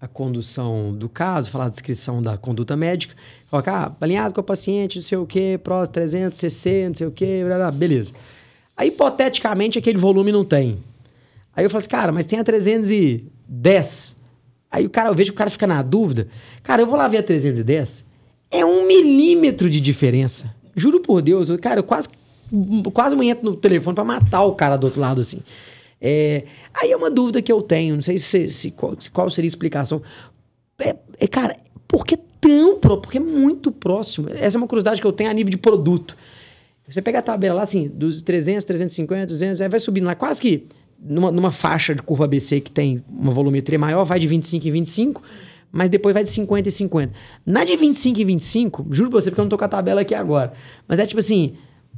[0.00, 3.16] a condução do caso, fala a descrição da conduta médica,
[3.50, 7.10] coloca, ah, alinhado com o paciente, não sei o quê, próximo 360, não sei o
[7.10, 8.12] quê, blá, blá, beleza.
[8.76, 10.78] Aí, hipoteticamente, aquele volume não tem.
[11.56, 12.44] Aí eu falo assim, cara, mas tem a
[13.48, 14.16] 310.
[14.70, 16.28] Aí o cara, eu vejo que o cara fica na dúvida.
[16.62, 18.04] Cara, eu vou lá ver a 310.
[18.50, 20.54] É um milímetro de diferença.
[20.76, 22.08] Juro por Deus, eu, cara, eu quase,
[22.92, 25.40] quase me entro no telefone para matar o cara do outro lado, assim.
[26.00, 29.28] É, aí é uma dúvida que eu tenho, não sei se, se, qual, se qual,
[29.30, 30.00] seria a explicação.
[30.78, 31.56] É, é, cara,
[31.88, 33.02] por que tão próximo?
[33.02, 34.28] Porque é muito próximo.
[34.30, 36.16] Essa é uma curiosidade que eu tenho a nível de produto.
[36.88, 40.40] Você pega a tabela lá, assim, dos 300, 350, 200, aí vai subindo lá, quase
[40.40, 40.64] que
[41.00, 44.70] numa, numa faixa de curva ABC que tem uma volumetria maior, vai de 25 em
[44.70, 45.22] 25,
[45.70, 47.12] mas depois vai de 50 em 50.
[47.46, 50.00] Na de 25 em 25, juro pra você, porque eu não tô com a tabela
[50.00, 50.52] aqui agora,
[50.86, 51.54] mas é tipo assim,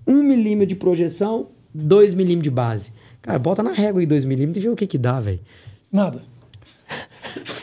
[0.06, 2.92] 1 milímetro de projeção, 2 milímetros de base.
[3.22, 5.40] Cara, bota na régua aí 2 milímetros e vê o que que dá, velho.
[5.92, 6.22] Nada.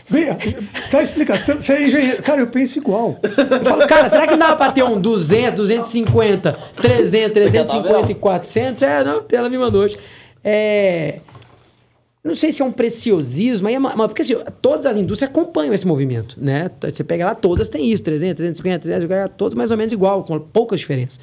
[0.09, 0.27] Vem,
[0.89, 1.39] tá explicando.
[1.41, 2.23] Você é engenheiro.
[2.23, 3.19] Cara, eu penso igual.
[3.23, 8.15] Eu falo, cara, será que não dava pra ter um 200, 250, 300, 350 e
[8.15, 8.81] 400?
[8.83, 9.97] É, não, ela me mandou hoje.
[10.43, 11.19] É,
[12.27, 16.37] não sei se é um preciosismo, é porque assim, todas as indústrias acompanham esse movimento,
[16.39, 16.69] né?
[16.81, 20.39] Você pega lá, todas têm isso, 300, 350, 300, todas mais ou menos igual, com
[20.39, 21.19] poucas diferenças.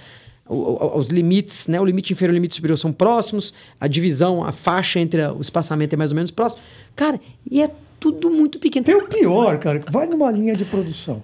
[0.48, 1.80] os limites, né?
[1.80, 5.40] O limite inferior e o limite superior são próximos, a divisão, a faixa entre o
[5.40, 6.62] espaçamento é mais ou menos próximo.
[6.96, 8.84] Cara, e é tudo muito pequeno.
[8.84, 11.22] Tem o pior, cara, vai numa linha de produção.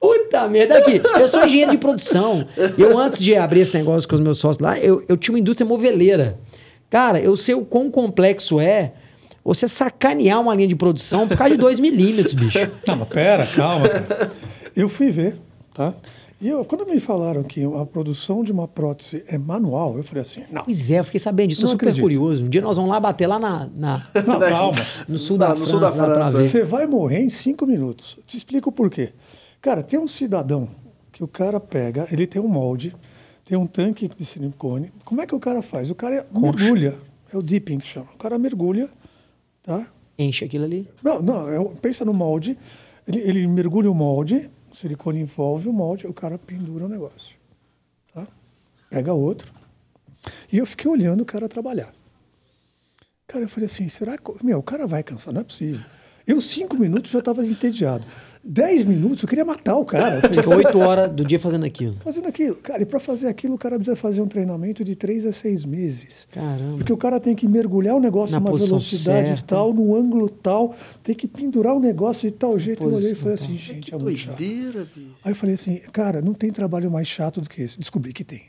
[0.00, 1.00] Puta merda, aqui.
[1.18, 2.46] Eu sou engenheiro de produção.
[2.78, 5.40] Eu, antes de abrir esse negócio com os meus sócios lá, eu, eu tinha uma
[5.40, 6.38] indústria moveleira.
[6.90, 8.92] Cara, eu sei o quão complexo é
[9.44, 12.58] você sacanear uma linha de produção por causa de 2 milímetros, bicho.
[12.86, 13.88] Não, mas pera, calma.
[13.88, 14.32] Cara.
[14.74, 15.36] Eu fui ver,
[15.72, 15.94] tá?
[16.38, 20.20] E eu, quando me falaram que a produção de uma prótese é manual, eu falei
[20.20, 20.64] assim, não.
[20.64, 22.02] Pois é, eu fiquei sabendo disso, sou super acredito.
[22.02, 22.44] curioso.
[22.44, 23.70] Um dia nós vamos lá bater lá na...
[23.74, 24.78] na não, calma.
[25.08, 26.32] No sul da, não, França, sul da França.
[26.32, 28.18] Você vai morrer em cinco minutos.
[28.26, 29.12] Te explico por quê.
[29.62, 30.68] Cara, tem um cidadão
[31.10, 32.94] que o cara pega, ele tem um molde,
[33.46, 34.92] tem um tanque de silicone.
[35.04, 35.88] Como é que o cara faz?
[35.88, 36.58] O cara Concha.
[36.58, 36.98] mergulha.
[37.32, 38.08] É o dipping que chama.
[38.12, 38.90] O cara mergulha,
[39.62, 39.88] tá?
[40.18, 40.88] Enche aquilo ali?
[41.02, 41.48] Não, não.
[41.48, 42.58] É, pensa no molde.
[43.06, 47.36] Ele, ele mergulha o molde, o silicone envolve o molde, o cara pendura o negócio.
[48.12, 48.26] Tá?
[48.90, 49.52] Pega outro.
[50.52, 51.94] E eu fiquei olhando o cara trabalhar.
[53.28, 54.44] Cara, eu falei assim, será que...
[54.44, 55.80] Meu, o cara vai cansar, não é possível.
[56.26, 58.04] Eu, cinco minutos, já estava entediado.
[58.42, 60.20] Dez minutos, eu queria matar o cara.
[60.28, 61.94] Fica oito horas do dia fazendo aquilo.
[62.00, 62.56] Fazendo aquilo.
[62.56, 65.64] Cara, e para fazer aquilo, o cara precisa fazer um treinamento de três a seis
[65.64, 66.26] meses.
[66.32, 66.78] Caramba.
[66.78, 69.42] Porque o cara tem que mergulhar o negócio numa velocidade certa.
[69.44, 72.82] tal, no ângulo tal, tem que pendurar o negócio de tal jeito.
[72.82, 74.40] eu olhei e falei assim, gente, é muito chato.
[74.40, 77.78] Aí eu falei assim, cara, não tem trabalho mais chato do que esse.
[77.78, 78.42] Descobri que tem.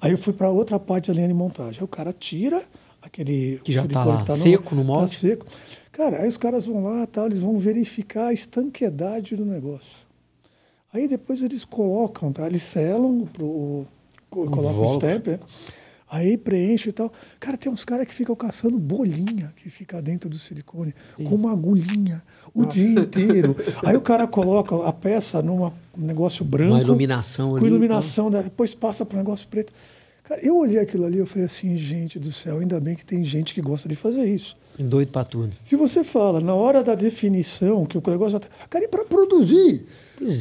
[0.00, 1.78] Aí eu fui para outra parte da linha de montagem.
[1.80, 2.62] Aí o cara tira
[3.02, 3.60] aquele...
[3.62, 5.12] Que já está lá, tá seco no, no molde?
[5.12, 5.46] Tá seco.
[5.96, 10.06] Cara, aí os caras vão lá, tal, eles vão verificar a estanquedade do negócio.
[10.92, 12.46] Aí depois eles colocam, tá?
[12.46, 13.86] Eles selam, pro,
[14.28, 15.40] colocam o stamp, é.
[16.06, 17.10] aí preenche e tal.
[17.40, 21.24] Cara, tem uns caras que ficam caçando bolinha que fica dentro do silicone, Sim.
[21.24, 22.74] com uma agulhinha o Nossa.
[22.74, 23.56] dia inteiro.
[23.82, 26.74] aí o cara coloca a peça num negócio branco.
[26.74, 27.60] Uma iluminação ali.
[27.60, 28.42] Com iluminação, então.
[28.42, 29.72] depois passa para o negócio preto.
[30.28, 33.22] Cara, eu olhei aquilo ali e falei assim, gente do céu, ainda bem que tem
[33.22, 34.56] gente que gosta de fazer isso.
[34.78, 35.56] Doido para tudo.
[35.64, 38.38] Se você fala, na hora da definição, que o negócio.
[38.38, 39.86] Tá, cara, e para produzir?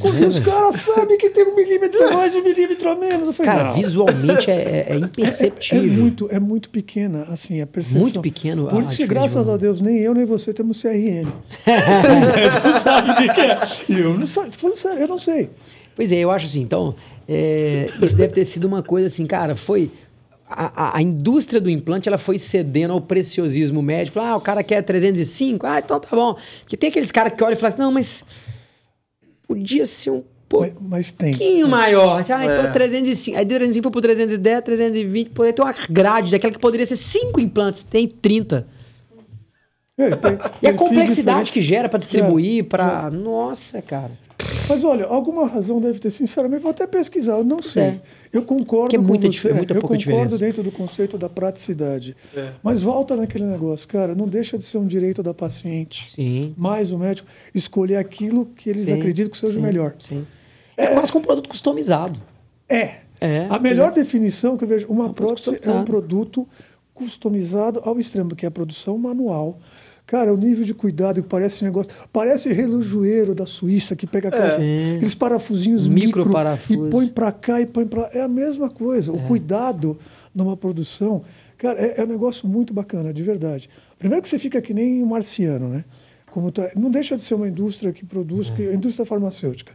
[0.01, 3.27] Quando é, os caras sabem que tem um milímetro a mais, um milímetro a menos.
[3.27, 3.73] Eu falei, cara, não.
[3.75, 5.83] visualmente é, é imperceptível.
[5.83, 8.01] É, é, muito, é muito pequena, assim, a percepção.
[8.01, 8.67] Muito pequeno.
[8.67, 11.27] Por isso, graças a Deus, nem eu nem você temos CRM.
[11.29, 13.59] o médico sabe o que é.
[13.87, 15.49] E eu não sei, falando sério, eu não sei.
[15.95, 16.93] Pois é, eu acho assim, então,
[17.27, 19.91] é, isso deve ter sido uma coisa assim, cara, foi
[20.47, 24.19] a, a, indústria do implante ela foi cedendo ao preciosismo médico.
[24.19, 25.65] Ah, o cara quer 305.
[25.65, 26.38] Ah, então tá bom.
[26.61, 28.23] Porque tem aqueles caras que olham e falam assim, não, mas
[29.47, 31.33] podia ser um pouquinho mas, tem.
[31.67, 32.21] maior.
[32.29, 32.71] Ah, então é.
[32.71, 33.38] 305.
[33.38, 35.29] Aí 305 foi pro 310, 320.
[35.31, 37.83] Poderia ter uma grade daquela que poderia ser 5 implantes.
[37.83, 38.67] Tem 30.
[39.97, 43.10] É, tem, e a complexidade que gera para distribuir, para...
[43.10, 44.12] Nossa, cara.
[44.67, 47.84] Mas olha, alguma razão deve ter, sinceramente, vou até pesquisar, eu não sei.
[47.84, 48.01] É.
[48.34, 50.38] Eu concordo que é muita, com você, é muita eu concordo diferença.
[50.38, 52.15] dentro do conceito da praticidade.
[52.36, 52.51] É.
[52.62, 56.53] Mas volta naquele negócio, cara, não deixa de ser um direito da paciente, Sim.
[56.58, 58.93] mais o médico, escolher aquilo que eles Sim.
[58.93, 59.60] acreditam que seja Sim.
[59.60, 59.95] o melhor.
[59.99, 60.25] Sim.
[60.75, 62.19] É, é quase como um produto customizado.
[62.67, 62.95] É.
[63.21, 63.47] é.
[63.49, 66.47] A melhor definição que eu vejo, uma prótese é um produto
[66.93, 69.60] customizado ao extremo, que é a produção manual.
[70.07, 71.91] Cara, o nível de cuidado que parece um negócio.
[72.13, 74.97] Parece relojoeiro da Suíça que pega aquelas- Sim.
[74.97, 76.87] aqueles parafusinhos Micro micro, parafuso.
[76.87, 78.09] e põe pra cá e põe lá.
[78.13, 79.11] É a mesma coisa.
[79.11, 79.97] O cuidado
[80.33, 81.23] numa produção,
[81.57, 83.67] cara, é, é um negócio muito bacana, de verdade.
[83.97, 85.83] Primeiro que você fica que nem um marciano, né?
[86.31, 89.71] Como tá- não deixa de ser uma indústria que produz, que, indústria farmacêutica.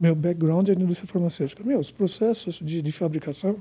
[0.00, 1.62] Meu background é na indústria farmacêutica.
[1.62, 3.56] Meu, os processos de, de fabricação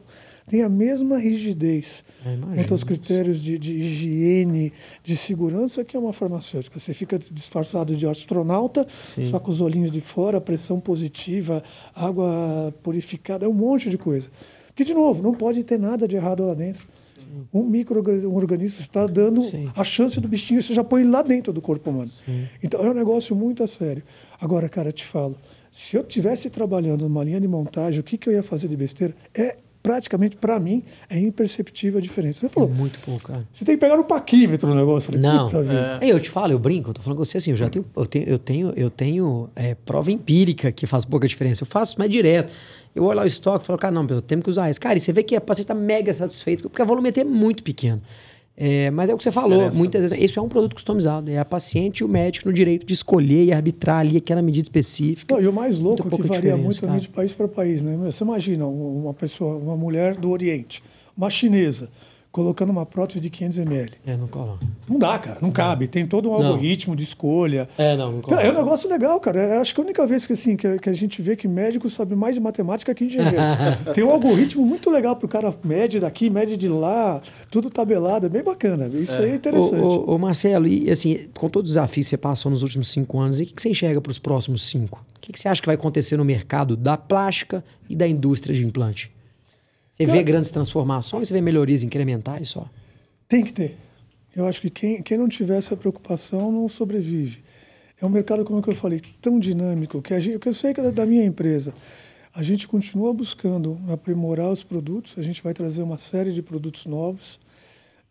[0.47, 5.99] têm a mesma rigidez É, quanto aos critérios de, de higiene, de segurança que é
[5.99, 6.79] uma farmacêutica.
[6.79, 9.25] Você fica disfarçado de astronauta, Sim.
[9.25, 11.63] só com os olhinhos de fora, pressão positiva,
[11.95, 14.29] água purificada, é um monte de coisa.
[14.75, 16.87] Que, de novo, não pode ter nada de errado lá dentro.
[17.53, 19.71] Um microorganismo está dando Sim.
[19.75, 22.09] a chance do bichinho, você já põe lá dentro do corpo humano.
[22.61, 24.03] Então é um negócio muito a sério.
[24.41, 25.37] Agora, cara, eu te falo,
[25.71, 28.75] se eu tivesse trabalhando numa linha de montagem, o que, que eu ia fazer de
[28.75, 29.15] besteira?
[29.33, 32.39] É praticamente, para mim, é imperceptível a diferença.
[32.39, 33.45] Você É falou, muito pouco, cara.
[33.51, 35.13] você tem que pegar no paquímetro o negócio.
[35.13, 35.99] Eu falei, Não.
[36.01, 37.85] Aí eu te falo, eu brinco, eu tô falando com você assim, eu já tenho,
[37.95, 41.63] eu tenho, eu tenho, eu tenho é, prova empírica que faz pouca diferença.
[41.63, 42.53] Eu faço mais direto.
[42.95, 44.79] Eu olho lá o estoque e falo, cara, não, eu tenho que usar isso.
[44.79, 47.61] Cara, e você vê que a paciente tá mega satisfeito, porque a volumetria é muito
[47.63, 48.01] pequeno.
[48.55, 49.77] É, mas é o que você falou, Interessa.
[49.79, 51.29] muitas vezes, isso é um produto customizado.
[51.31, 54.65] É a paciente e o médico no direito de escolher e arbitrar ali aquela medida
[54.65, 55.33] específica.
[55.35, 56.99] Não, e o mais louco é pouca que varia muito cara.
[56.99, 57.97] de país para país, né?
[58.03, 60.83] Você imagina um- uma pessoa, uma mulher do Oriente,
[61.17, 61.89] uma chinesa,
[62.33, 63.91] colocando uma prótese de 500 ml.
[64.07, 64.57] É, não cola.
[64.89, 65.87] Não dá, cara, não cabe.
[65.87, 66.47] Tem todo um Não.
[66.47, 67.69] algoritmo de escolha.
[67.77, 69.39] É, não, não Então, é um negócio legal, cara.
[69.39, 71.87] É, acho que a única vez que, assim, que, que a gente vê que médico
[71.91, 73.37] sabe mais de matemática que engenheiro.
[73.93, 78.25] Tem um algoritmo muito legal para o cara mede daqui, mede de lá, tudo tabelado.
[78.25, 78.87] É bem bacana.
[78.87, 79.83] Isso aí é interessante.
[79.83, 82.87] Ô, ô, ô, Marcelo, e assim, com todo o desafio que você passou nos últimos
[82.87, 85.05] cinco anos, e o que, que você enxerga para os próximos cinco?
[85.15, 88.55] O que, que você acha que vai acontecer no mercado da plástica e da indústria
[88.55, 89.12] de implante?
[89.93, 92.67] Você vê grandes transformações, você vê melhorias incrementais só?
[93.27, 93.77] Tem que ter.
[94.35, 97.43] Eu acho que quem, quem não tiver essa preocupação não sobrevive.
[98.01, 100.53] É um mercado, como é que eu falei, tão dinâmico que a gente, que eu
[100.53, 101.75] sei que é da minha empresa.
[102.33, 106.87] A gente continua buscando aprimorar os produtos, a gente vai trazer uma série de produtos
[106.87, 107.39] novos.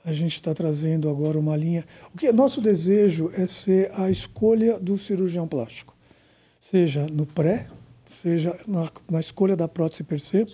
[0.05, 1.85] A gente está trazendo agora uma linha.
[2.14, 5.97] O que nosso desejo é ser a escolha do cirurgião plástico,
[6.61, 7.66] seja no pré,
[8.12, 10.46] seja na, na escolha da prótese per se,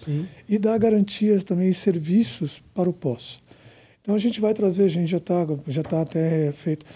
[0.48, 3.40] e dar garantias também e serviços para o pós.
[4.00, 6.86] Então a gente vai trazer, a gente já está já tá até feito,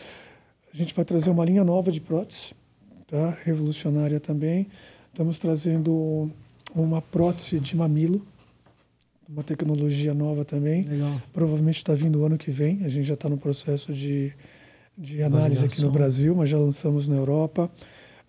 [0.73, 2.55] a gente vai trazer uma linha nova de prótese,
[3.07, 3.37] tá?
[3.43, 4.67] revolucionária também.
[5.09, 6.31] Estamos trazendo
[6.75, 8.27] uma prótese de mamilo,
[9.29, 10.83] uma tecnologia nova também.
[10.85, 11.21] Legal.
[11.33, 12.85] Provavelmente está vindo o ano que vem.
[12.85, 14.33] A gente já está no processo de,
[14.97, 17.71] de análise aqui no Brasil, mas já lançamos na Europa.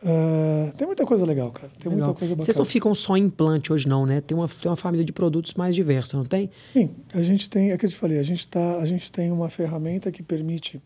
[0.06, 1.72] Ah, tem muita coisa legal, cara.
[1.80, 2.08] Tem Legal.
[2.08, 2.46] muita coisa bacana.
[2.46, 4.20] Vocês não ficam só em implante hoje, não, né?
[4.22, 6.50] Tem uma, tem uma família de produtos mais diversa, não tem?
[6.74, 9.32] Sim, a gente tem, é que eu te falei, a gente, tá, a gente tem
[9.32, 10.82] uma ferramenta que permite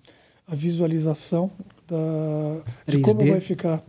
[0.48, 1.52] a visualização
[1.88, 3.02] da, de 3D.
[3.02, 3.84] como vai ficar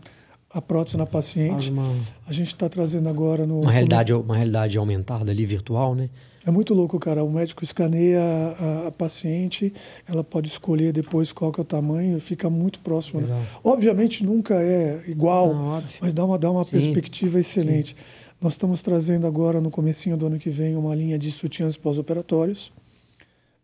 [0.51, 1.71] a prótese na paciente.
[1.71, 1.95] uma,
[2.27, 3.61] A gente está trazendo agora no.
[3.61, 6.09] uma, realidade, uma realidade aumentada ali, virtual, né?
[6.47, 7.23] É muito louco, cara.
[7.23, 9.71] O médico escaneia a, a paciente,
[10.09, 13.21] ela pode escolher depois qual que é o tamanho, fica muito próximo.
[13.21, 13.47] né?
[13.63, 17.95] Obviamente nunca é igual, Não, mas dá uma, dá uma Sim, perspectiva excelente.
[18.41, 22.73] Nós estamos trazendo agora, no comecinho do ano que vem, uma linha de sutiãs pós-operatórios,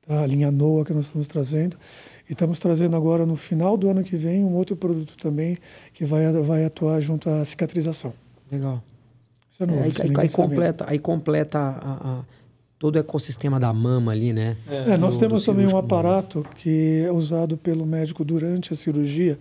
[0.07, 0.23] tá?
[0.23, 1.79] a linha NOA que nós estamos trazendo.
[2.29, 5.57] E estamos trazendo agora, no final do ano que vem, um outro produto também
[5.93, 8.13] que vai, vai atuar junto à cicatrização.
[8.51, 8.83] Legal.
[9.51, 10.49] Isso é É, novo, aí, isso aí- aí sabe.
[10.49, 12.25] completa, aí completa a- a-
[12.79, 14.57] todo o ecossistema da mama ali, né?
[14.69, 18.77] É, nós do- temos do também um aparato que é usado pelo médico durante a
[18.77, 19.39] cirurgia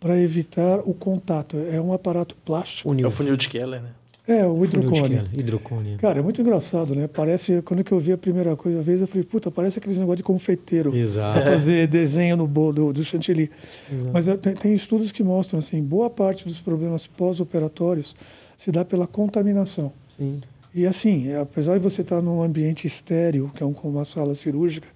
[0.00, 1.56] para evitar o contato.
[1.56, 2.92] É um aparato plástico.
[3.00, 3.90] É o funil de Keller, né?
[4.26, 5.22] É, o hidrocone.
[5.34, 5.96] Hidrocone.
[5.98, 7.06] Cara, é muito engraçado, né?
[7.06, 10.16] Parece, quando eu vi a primeira coisa, a vez, eu falei, puta, parece aqueles negócio
[10.16, 10.96] de confeiteiro.
[10.96, 11.42] Exato.
[11.42, 13.50] Pra fazer desenho no bolo do, do chantilly.
[13.92, 14.10] Exato.
[14.14, 18.16] Mas é, tem, tem estudos que mostram, assim, boa parte dos problemas pós-operatórios
[18.56, 19.92] se dá pela contaminação.
[20.16, 20.40] Sim.
[20.74, 24.04] E assim, é, apesar de você estar num ambiente estéreo, que é um, como uma
[24.04, 24.88] sala cirúrgica,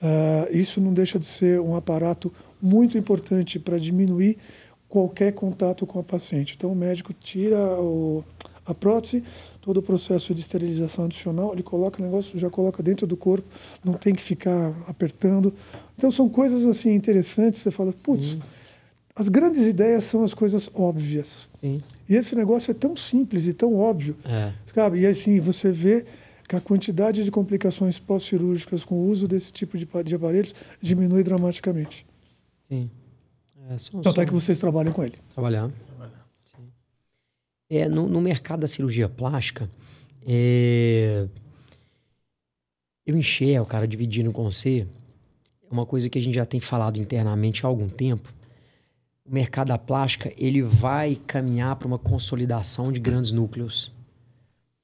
[0.00, 4.36] ah, isso não deixa de ser um aparato muito importante para diminuir
[4.88, 6.54] qualquer contato com a paciente.
[6.56, 8.24] Então, o médico tira o,
[8.64, 9.24] a prótese,
[9.60, 13.46] todo o processo de esterilização adicional, ele coloca o negócio, já coloca dentro do corpo,
[13.84, 15.54] não tem que ficar apertando.
[15.98, 17.60] Então, são coisas assim interessantes.
[17.60, 18.38] Você fala, putz,
[19.14, 21.48] as grandes ideias são as coisas óbvias.
[21.60, 21.82] Sim.
[22.08, 24.16] E esse negócio é tão simples e tão óbvio.
[24.24, 24.52] É.
[24.74, 25.00] Sabe?
[25.00, 26.04] E assim, você vê
[26.48, 31.22] que a quantidade de complicações pós-cirúrgicas com o uso desse tipo de, de aparelhos diminui
[31.22, 32.04] dramaticamente.
[32.68, 32.90] Sim.
[33.70, 35.14] É, são, Tanto é são- que vocês trabalham com ele.
[35.34, 35.70] Trabalhar.
[37.74, 39.66] É, no, no mercado da cirurgia plástica,
[40.26, 41.26] é,
[43.06, 44.86] eu enxergo, cara, dividindo com você,
[45.70, 48.30] uma coisa que a gente já tem falado internamente há algum tempo.
[49.24, 53.90] O mercado da plástica ele vai caminhar para uma consolidação de grandes núcleos,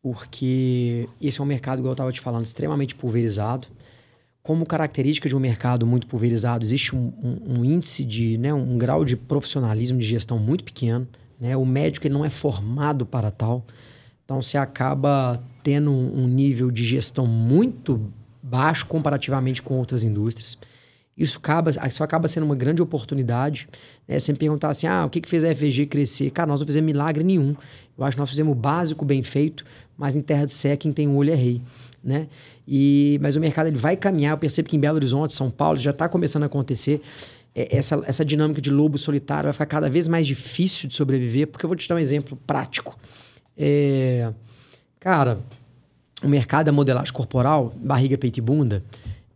[0.00, 3.68] porque esse é um mercado, igual eu estava te falando, extremamente pulverizado.
[4.42, 8.78] Como característica de um mercado muito pulverizado, existe um, um, um índice de, né, um
[8.78, 11.06] grau de profissionalismo de gestão muito pequeno.
[11.40, 11.56] Né?
[11.56, 13.64] O médico ele não é formado para tal.
[14.24, 18.00] Então você acaba tendo um, nível de gestão muito
[18.42, 20.58] baixo comparativamente com outras indústrias.
[21.16, 23.68] Isso acaba, isso acaba sendo uma grande oportunidade.
[24.06, 24.18] Né?
[24.18, 26.30] Você me perguntar assim, ah, o que, que fez a FVG crescer?
[26.30, 27.56] Cara, nós não fizemos milagre nenhum.
[27.96, 29.64] Eu acho que nós fizemos o básico bem feito,
[29.96, 31.60] mas em terra de sé, quem tem um olho é rei.
[32.04, 32.28] Né?
[32.66, 34.34] E, mas o mercado ele vai caminhar.
[34.34, 37.00] Eu percebo que em Belo Horizonte, São Paulo, já está começando a acontecer.
[37.58, 41.48] É, essa, essa dinâmica de lobo solitário vai ficar cada vez mais difícil de sobreviver,
[41.48, 42.96] porque eu vou te dar um exemplo prático.
[43.56, 44.32] É,
[45.00, 45.40] cara,
[46.22, 48.84] o mercado da modelagem corporal, barriga, peito e bunda,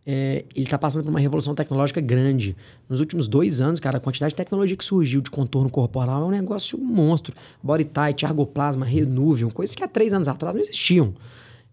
[0.07, 2.57] é, ele está passando por uma revolução tecnológica grande.
[2.89, 6.25] Nos últimos dois anos, cara, a quantidade de tecnologia que surgiu de contorno corporal é
[6.25, 7.35] um negócio monstro.
[7.61, 11.13] Body tight, ergoplasma, renúvel, coisas que há três anos atrás não existiam.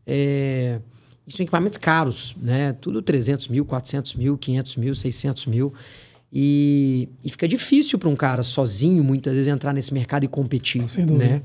[0.04, 0.80] É,
[1.28, 2.74] isso são equipamentos caros, né?
[2.74, 5.72] Tudo 300 mil, 400 mil, 500 mil, 600 mil.
[6.32, 10.88] E, e fica difícil para um cara sozinho, muitas vezes, entrar nesse mercado e competir,
[10.88, 11.42] Sem né?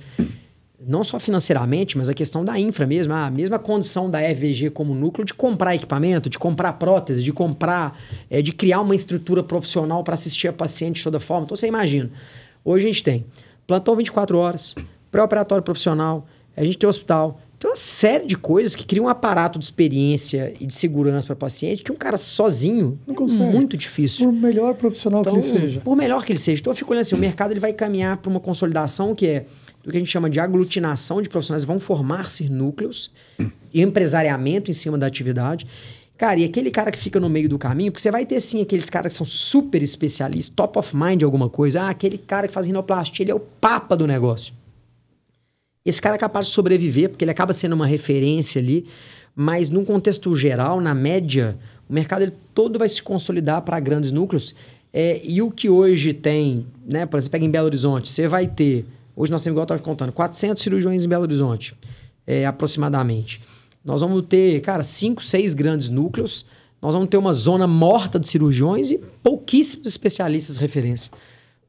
[0.86, 4.94] não só financeiramente, mas a questão da infra mesmo, a mesma condição da FVG como
[4.94, 10.04] núcleo de comprar equipamento, de comprar prótese, de comprar, é, de criar uma estrutura profissional
[10.04, 11.44] para assistir a paciente de toda forma.
[11.44, 12.10] Então você imagina,
[12.64, 13.24] hoje a gente tem
[13.66, 14.74] plantão 24 horas,
[15.10, 16.26] pré-operatório profissional,
[16.56, 20.52] a gente tem hospital, tem uma série de coisas que criam um aparato de experiência
[20.60, 23.42] e de segurança para o paciente que um cara sozinho não consegue.
[23.42, 24.30] é muito difícil.
[24.30, 25.80] Por melhor profissional então, que ele seja.
[25.80, 26.60] Por melhor que ele seja.
[26.60, 29.46] Então eu fico olhando assim, o mercado ele vai caminhar para uma consolidação que é
[29.82, 33.10] do que a gente chama de aglutinação de profissionais, vão formar-se núcleos
[33.72, 35.66] e empresariamento em cima da atividade.
[36.18, 38.60] Cara, e aquele cara que fica no meio do caminho, porque você vai ter sim
[38.60, 41.84] aqueles caras que são super especialistas, top of mind de alguma coisa.
[41.84, 44.52] Ah, aquele cara que faz rinoplastia, ele é o papa do negócio.
[45.84, 48.86] Esse cara é capaz de sobreviver, porque ele acaba sendo uma referência ali,
[49.34, 51.58] mas num contexto geral, na média,
[51.88, 54.54] o mercado ele todo vai se consolidar para grandes núcleos.
[54.92, 58.46] É, e o que hoje tem, né, por exemplo, pega em Belo Horizonte, você vai
[58.46, 61.72] ter Hoje nós temos, igual eu estava contando, 400 cirurgiões em Belo Horizonte,
[62.26, 63.40] é, aproximadamente.
[63.84, 66.44] Nós vamos ter, cara, 5, 6 grandes núcleos.
[66.82, 71.12] Nós vamos ter uma zona morta de cirurgiões e pouquíssimos especialistas de referência.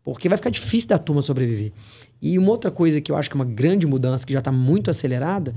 [0.06, 1.74] Porque vai ficar difícil da turma sobreviver.
[2.22, 4.54] E uma outra coisa que eu acho que é uma grande mudança, que já está
[4.54, 5.54] muito acelerada,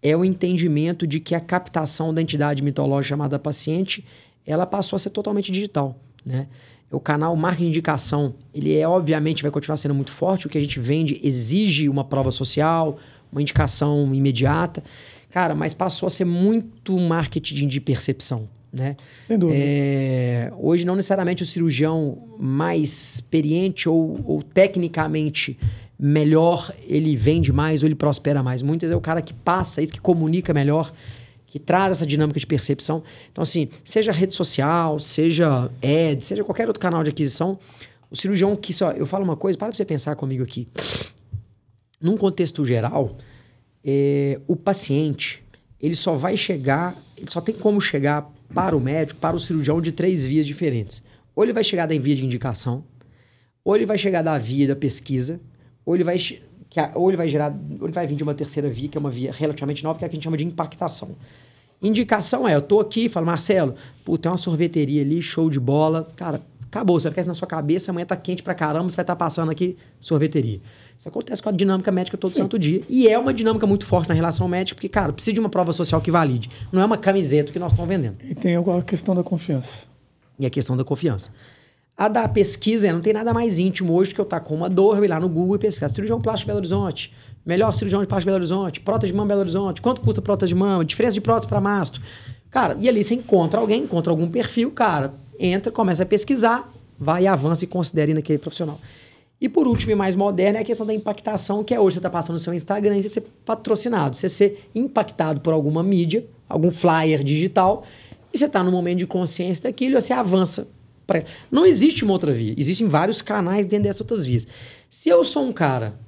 [0.00, 4.04] é o entendimento de que a captação da entidade mitológica chamada paciente,
[4.46, 6.46] ela passou a ser totalmente digital, né?
[6.90, 10.46] o canal marca indicação, ele é obviamente vai continuar sendo muito forte.
[10.46, 12.98] O que a gente vende exige uma prova social,
[13.30, 14.82] uma indicação imediata.
[15.30, 18.96] Cara, mas passou a ser muito marketing de percepção, né?
[19.26, 19.58] Sem dúvida.
[19.60, 25.58] É, hoje não necessariamente o cirurgião mais experiente ou, ou tecnicamente
[25.98, 28.62] melhor, ele vende mais ou ele prospera mais.
[28.62, 30.92] Muitas é o cara que passa isso, que comunica melhor
[31.46, 33.02] que traz essa dinâmica de percepção.
[33.32, 37.58] Então, assim, seja rede social, seja ad, seja qualquer outro canal de aquisição,
[38.10, 38.90] o cirurgião que só.
[38.92, 40.68] Eu falo uma coisa, para você pensar comigo aqui.
[42.00, 43.16] Num contexto geral,
[43.82, 45.42] é, o paciente,
[45.86, 49.80] ele só vai chegar, ele só tem como chegar para o médico, para o cirurgião,
[49.80, 51.02] de três vias diferentes.
[51.34, 52.84] Ou ele vai chegar da via de indicação,
[53.64, 55.40] ou ele vai chegar da via da pesquisa,
[55.84, 56.16] ou ele vai
[56.68, 58.98] que a, ou ele vai gerar, ou ele vai vir de uma terceira via, que
[58.98, 61.14] é uma via relativamente nova, que é a que a gente chama de impactação.
[61.80, 63.74] Indicação é, eu tô aqui, falo, Marcelo,
[64.04, 66.08] pô, tem uma sorveteria ali, show de bola.
[66.16, 69.02] Cara, acabou, você vai ficar na sua cabeça, amanhã tá quente pra caramba, você vai
[69.02, 70.60] estar tá passando aqui sorveteria.
[70.98, 72.38] Isso acontece com a dinâmica médica todo Sim.
[72.38, 72.80] santo dia.
[72.88, 75.72] E é uma dinâmica muito forte na relação médica, porque, cara, precisa de uma prova
[75.72, 76.48] social que valide.
[76.72, 78.16] Não é uma camiseta que nós estamos vendendo.
[78.24, 79.84] E tem a questão da confiança.
[80.38, 81.30] E a questão da confiança.
[81.96, 84.68] A da pesquisa, não tem nada mais íntimo hoje que eu estar tá com uma
[84.68, 85.88] dor, ir lá no Google e pesquisar.
[85.88, 87.12] Cirurgião plástico Belo Horizonte.
[87.44, 88.80] Melhor cirurgião de plástico Belo Horizonte.
[88.80, 89.80] Prótese de mama Belo Horizonte.
[89.80, 90.84] Quanto custa prótese de mama?
[90.84, 92.02] Diferença de prótese para mastro.
[92.50, 97.24] Cara, e ali você encontra alguém, encontra algum perfil, cara, entra, começa a pesquisar, vai
[97.24, 98.80] e avança e considere naquele profissional.
[99.40, 101.98] E por último e mais moderno é a questão da impactação, que é hoje você
[101.98, 106.26] está passando no seu Instagram e você ser patrocinado, você ser impactado por alguma mídia,
[106.48, 107.84] algum flyer digital,
[108.32, 110.66] e você está no momento de consciência daquilo você avança
[111.06, 111.22] Pra...
[111.50, 112.54] Não existe uma outra via.
[112.56, 114.46] Existem vários canais dentro dessas outras vias.
[114.90, 115.98] Se eu sou um cara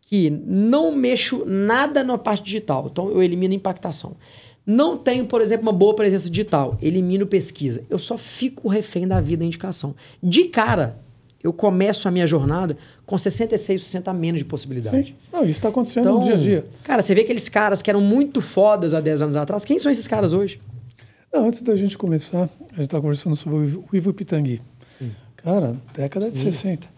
[0.00, 4.16] que não mexo nada na parte digital, então eu elimino impactação.
[4.64, 7.84] Não tenho, por exemplo, uma boa presença digital, elimino pesquisa.
[7.90, 9.94] Eu só fico refém da vida da indicação.
[10.22, 10.98] De cara,
[11.42, 15.08] eu começo a minha jornada com 66% a menos de possibilidade.
[15.08, 15.14] Sim.
[15.32, 16.66] Não, isso está acontecendo então, no dia a dia.
[16.84, 19.64] Cara, você vê aqueles caras que eram muito fodas há 10 anos atrás.
[19.64, 20.60] Quem são esses caras hoje?
[21.32, 24.60] Não, antes da gente começar, a gente estava conversando sobre o Ivo Pitangui.
[25.00, 25.10] Hum.
[25.36, 26.42] Cara, década de hum.
[26.42, 26.88] 60.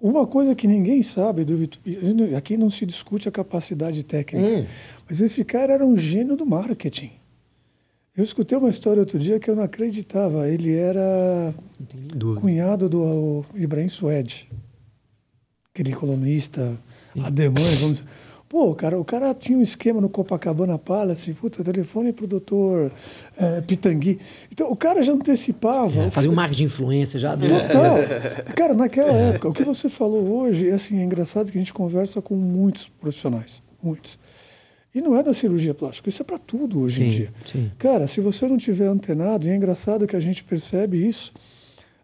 [0.00, 1.56] Uma coisa que ninguém sabe, do
[2.36, 4.66] aqui não se discute a capacidade técnica, hum.
[5.08, 7.10] mas esse cara era um gênio do marketing.
[8.18, 10.48] Eu escutei uma história outro dia que eu não acreditava.
[10.48, 11.54] Ele era
[12.40, 14.50] cunhado do Ibrahim Suede,
[15.72, 16.76] aquele colunista
[17.22, 18.02] ademã, vamos.
[18.48, 22.90] Pô, cara, o cara tinha um esquema no Copacabana Palace, puta, telefone pro doutor
[23.36, 24.18] é, Pitangui.
[24.50, 26.02] Então, o cara já antecipava.
[26.02, 27.36] É, fazia um marketing de influência já.
[27.36, 27.98] Total.
[28.56, 31.72] cara, naquela época, o que você falou hoje, é assim, é engraçado que a gente
[31.72, 34.18] conversa com muitos profissionais, muitos.
[34.98, 37.32] E não é da cirurgia plástica, isso é para tudo hoje sim, em dia.
[37.46, 37.70] Sim.
[37.78, 41.32] Cara, se você não tiver antenado, e é engraçado que a gente percebe isso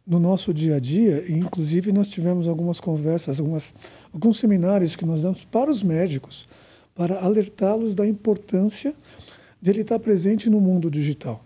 [0.06, 3.74] no nosso dia a dia, e inclusive nós tivemos algumas conversas, algumas,
[4.12, 6.46] alguns seminários que nós damos para os médicos,
[6.94, 8.94] para alertá-los da importância
[9.60, 11.44] de ele estar presente no mundo digital.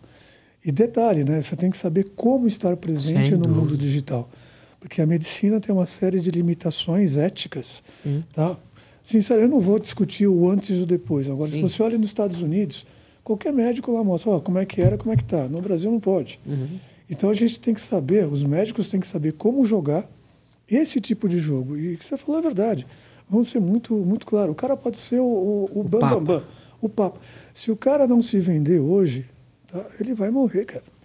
[0.63, 4.29] E detalhe, né, você tem que saber como estar presente no mundo digital,
[4.79, 8.23] porque a medicina tem uma série de limitações éticas, hum.
[8.35, 8.55] tá?
[9.09, 11.31] Sinceramente, eu não vou discutir o antes e o depois.
[11.31, 11.57] Agora, Sim.
[11.57, 12.85] se você olha nos Estados Unidos,
[13.25, 15.49] qualquer médico lá mostra, ó, como é que era, como é que tá.
[15.49, 16.39] No Brasil não pode.
[16.45, 16.79] Uhum.
[17.09, 20.05] Então a gente tem que saber, os médicos têm que saber como jogar
[20.71, 21.75] esse tipo de jogo.
[21.79, 22.87] E que você falou a verdade.
[23.31, 24.53] Vamos ser muito, muito claro.
[24.53, 26.43] O cara pode ser o, o, o, o bam, bam, bam,
[26.79, 27.19] o papa.
[27.55, 29.25] Se o cara não se vender hoje,
[29.69, 30.98] tá, ele vai morrer, cara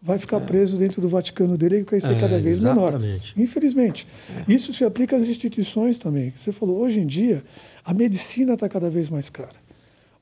[0.00, 0.40] vai ficar é.
[0.40, 2.98] preso dentro do Vaticano dele e vai ser é, cada vez exatamente.
[2.98, 3.22] menor.
[3.36, 4.06] Infelizmente.
[4.48, 4.52] É.
[4.52, 6.32] Isso se aplica às instituições também.
[6.36, 7.42] Você falou, hoje em dia,
[7.84, 9.68] a medicina está cada vez mais cara.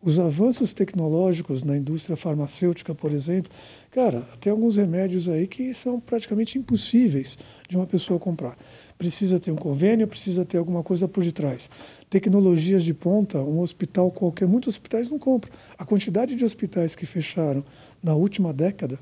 [0.02, 3.50] Os avanços tecnológicos na indústria farmacêutica, por exemplo,
[3.90, 7.36] cara, tem alguns remédios aí que são praticamente impossíveis
[7.68, 8.56] de uma pessoa comprar.
[8.96, 11.68] Precisa ter um convênio, precisa ter alguma coisa por detrás.
[12.08, 15.52] Tecnologias de ponta, um hospital qualquer, muitos hospitais não compram.
[15.76, 17.64] A quantidade de hospitais que fecharam
[18.02, 19.00] na última década,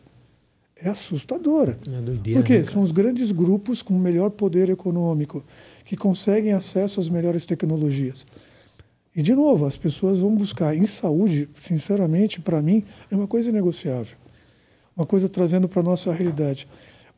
[0.85, 1.78] é assustadora.
[1.89, 5.43] É doideira, Porque né, são os grandes grupos com melhor poder econômico
[5.82, 8.26] que conseguem acesso às melhores tecnologias.
[9.16, 13.51] E, de novo, as pessoas vão buscar em saúde, sinceramente, para mim, é uma coisa
[13.51, 14.16] negociável.
[14.95, 16.68] Uma coisa trazendo para a nossa realidade.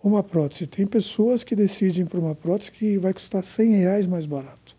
[0.03, 0.67] Uma prótese.
[0.69, 4.76] Tem pessoas que decidem por uma prótese que vai custar 100 reais mais barato.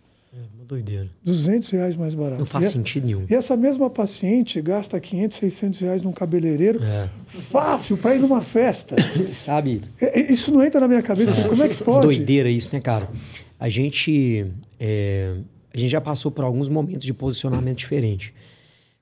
[0.67, 1.09] É doideira.
[1.23, 2.39] 200 reais mais barato.
[2.39, 3.25] Não faz e sentido nenhum.
[3.29, 7.09] E essa mesma paciente gasta 500, 600 reais num cabeleireiro é.
[7.49, 8.95] fácil para ir numa festa.
[9.33, 9.81] Sabe?
[10.29, 11.31] Isso não entra na minha cabeça.
[11.33, 11.47] É.
[11.47, 12.05] Como é que pode?
[12.05, 13.09] Doideira isso, né, cara?
[13.57, 14.45] A gente,
[14.77, 15.35] é,
[15.73, 18.33] a gente já passou por alguns momentos de posicionamento diferente.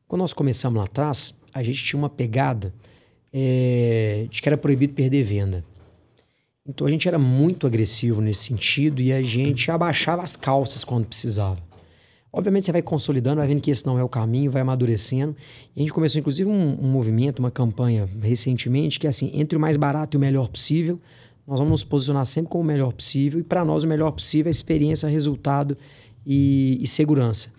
[0.07, 2.71] Quando nós começamos lá atrás, a gente tinha uma pegada
[3.33, 5.63] é, de que era proibido perder venda.
[6.67, 11.05] Então a gente era muito agressivo nesse sentido e a gente abaixava as calças quando
[11.05, 11.57] precisava.
[12.33, 15.35] Obviamente você vai consolidando, vai vendo que esse não é o caminho, vai amadurecendo.
[15.75, 19.57] E a gente começou inclusive um, um movimento, uma campanha recentemente, que é assim, entre
[19.57, 20.99] o mais barato e o melhor possível,
[21.47, 23.39] nós vamos nos posicionar sempre como o melhor possível.
[23.39, 25.77] E para nós o melhor possível é experiência, resultado
[26.25, 27.49] e, e segurança.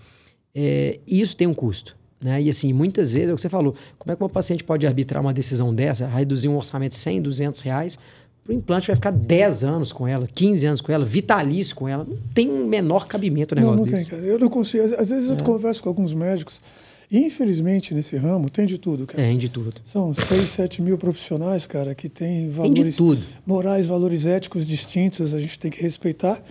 [0.53, 1.97] É, e isso tem um custo.
[2.21, 2.43] Né?
[2.43, 4.87] E assim, muitas vezes, é o que você falou, como é que uma paciente pode
[4.87, 7.99] arbitrar uma decisão dessa, reduzir um orçamento de 100, 200 reais
[8.49, 12.05] o implante vai ficar 10 anos com ela, 15 anos com ela, vitalício com ela.
[12.05, 14.11] Não tem um menor cabimento o negócio não, não desse.
[14.11, 14.31] Tem, cara.
[14.31, 14.85] Eu não consigo.
[14.85, 15.33] Às vezes é.
[15.33, 16.61] eu converso com alguns médicos.
[17.11, 19.23] E, infelizmente, nesse ramo, tem de tudo, cara.
[19.23, 19.75] Tem de tudo.
[19.85, 25.39] São 6, 7 mil profissionais, cara, que têm valores tem morais, valores éticos distintos, a
[25.39, 26.43] gente tem que respeitar.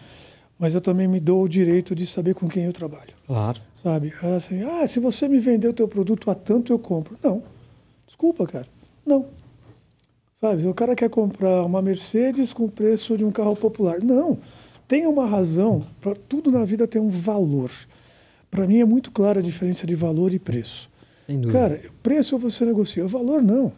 [0.58, 3.14] Mas eu também me dou o direito de saber com quem eu trabalho.
[3.28, 3.60] Claro.
[3.74, 4.14] Sabe?
[4.22, 7.18] Assim, ah, se você me vender o teu produto a tanto, eu compro.
[7.22, 7.44] Não.
[8.08, 8.68] Desculpa, cara.
[9.06, 9.26] Não.
[10.46, 14.00] Sabe, o cara quer comprar uma Mercedes com o preço de um carro popular.
[14.00, 14.38] Não,
[14.88, 17.72] tem uma razão, para tudo na vida tem um valor.
[18.52, 20.88] Para mim é muito clara a diferença de valor e preço.
[21.52, 23.74] Cara, preço você negocia, o valor não.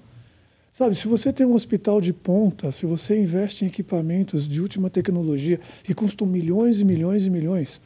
[0.69, 4.89] Sabe, se você tem um hospital de ponta, se você investe em equipamentos de última
[4.89, 7.79] tecnologia que custam milhões e milhões e milhões,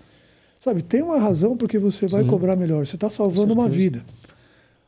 [0.60, 2.30] sabe, tem uma razão porque você vai Sim.
[2.30, 2.84] cobrar melhor.
[2.88, 4.04] Você está salvando uma vida.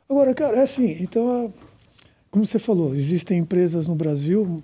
[0.09, 1.53] Agora, cara, é assim, então
[2.33, 4.63] como você falou, existem empresas no Brasil,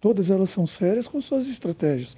[0.00, 2.16] todas elas são sérias com suas estratégias.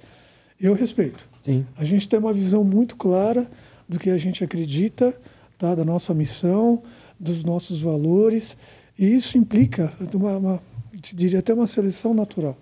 [0.57, 1.27] Eu respeito.
[1.41, 1.67] Sim.
[1.75, 3.51] A gente tem uma visão muito clara
[3.89, 5.13] do que a gente acredita,
[5.57, 5.75] tá?
[5.75, 6.81] da nossa missão,
[7.19, 8.55] dos nossos valores,
[8.97, 12.57] e isso implica uma, uma diria até uma seleção natural.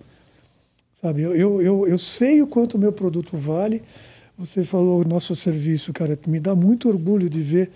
[1.00, 3.84] Sabe, eu, eu, eu, eu sei o quanto o meu produto vale.
[4.40, 7.70] Você falou o nosso serviço, cara, me dá muito orgulho de ver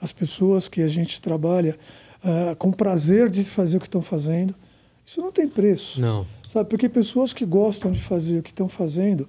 [0.00, 1.76] as pessoas que a gente trabalha
[2.24, 4.54] uh, com prazer de fazer o que estão fazendo.
[5.04, 6.00] Isso não tem preço.
[6.00, 6.26] Não.
[6.48, 6.68] Sabe?
[6.68, 9.28] Porque pessoas que gostam de fazer o que estão fazendo,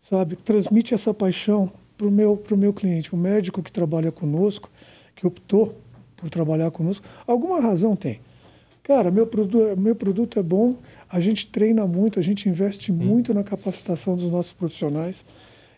[0.00, 3.12] sabe, transmite essa paixão para o meu, pro meu cliente.
[3.12, 4.70] O médico que trabalha conosco,
[5.16, 5.74] que optou
[6.16, 8.20] por trabalhar conosco, alguma razão tem.
[8.82, 10.76] Cara, meu produto, meu produto é bom,
[11.08, 15.24] a gente treina muito, a gente investe muito na capacitação dos nossos profissionais.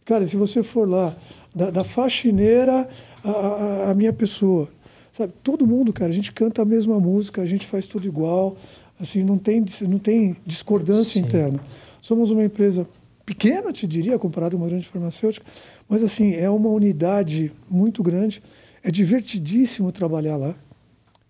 [0.05, 1.17] Cara, se você for lá,
[1.55, 2.89] da, da faxineira
[3.23, 4.69] à, à minha pessoa,
[5.13, 5.33] sabe?
[5.43, 8.57] Todo mundo, cara, a gente canta a mesma música, a gente faz tudo igual,
[8.99, 11.21] assim, não tem, não tem discordância Sim.
[11.21, 11.61] interna.
[12.01, 12.89] Somos uma empresa
[13.25, 15.47] pequena, te diria, comparado com uma grande farmacêutica,
[15.89, 18.43] mas assim, é uma unidade muito grande,
[18.83, 20.57] é divertidíssimo trabalhar lá.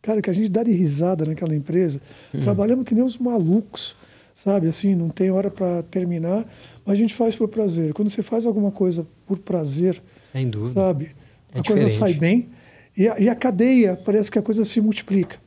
[0.00, 2.00] Cara, que a gente dá de risada naquela empresa,
[2.34, 2.40] hum.
[2.40, 3.94] trabalhamos que nem uns malucos,
[4.34, 4.66] sabe?
[4.66, 6.46] Assim, não tem hora para terminar,
[6.84, 7.92] mas a gente faz por prazer.
[7.92, 10.02] Quando você faz alguma coisa por prazer,
[10.32, 11.10] sem dúvida, sabe?
[11.54, 11.82] É a diferente.
[11.82, 12.48] coisa sai bem
[12.96, 15.38] e a, e a, cadeia parece que a coisa se multiplica.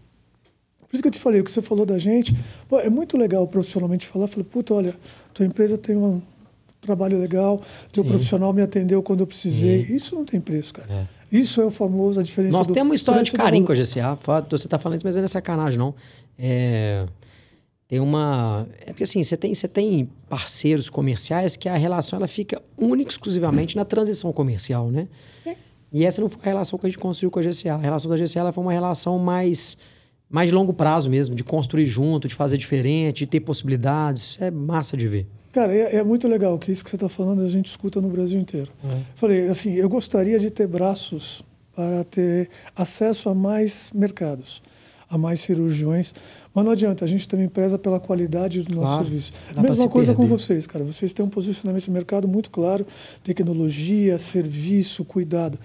[0.80, 2.36] Por isso que eu te falei, o que você falou da gente,
[2.70, 4.28] pô, é muito legal profissionalmente falar.
[4.28, 4.96] Falei, puta, olha,
[5.34, 6.22] tua empresa tem um
[6.82, 8.10] trabalho legal, teu Sim.
[8.10, 9.86] profissional me atendeu quando eu precisei.
[9.86, 9.94] Sim.
[9.94, 10.92] Isso não tem preço, cara.
[10.92, 11.16] É.
[11.32, 13.76] Isso é o famoso, a diferença Nós do, temos uma história de carinho com a
[13.76, 14.18] GCA.
[14.50, 15.94] Você está falando isso, mas não é sacanagem, não.
[16.38, 17.06] É,
[17.88, 18.68] tem uma...
[18.82, 23.10] É porque assim, você tem, você tem parceiros comerciais que a relação ela fica única
[23.10, 25.08] exclusivamente na transição comercial, né?
[25.44, 25.56] Sim.
[25.92, 27.74] E essa não foi a relação que a gente construiu com a GCA.
[27.74, 29.78] A relação da GCA foi uma relação mais,
[30.30, 34.32] mais de longo prazo mesmo, de construir junto, de fazer diferente, de ter possibilidades.
[34.32, 35.28] Isso é massa de ver.
[35.56, 38.10] Cara, é, é, muito legal que isso que você está falando a gente escuta no
[38.10, 38.70] Brasil inteiro.
[38.84, 38.98] É.
[39.16, 44.62] Falei, assim, eu gostaria de ter braços para ter acesso a mais mercados,
[45.10, 46.14] a mais cirurgiões,
[46.56, 49.34] mas não adianta, a gente também preza pela qualidade do nosso claro, serviço.
[49.62, 50.30] Mesma coisa perder.
[50.30, 50.86] com vocês, cara.
[50.86, 52.88] Vocês têm um posicionamento de mercado muito claro,
[53.22, 55.60] tecnologia, serviço, cuidado.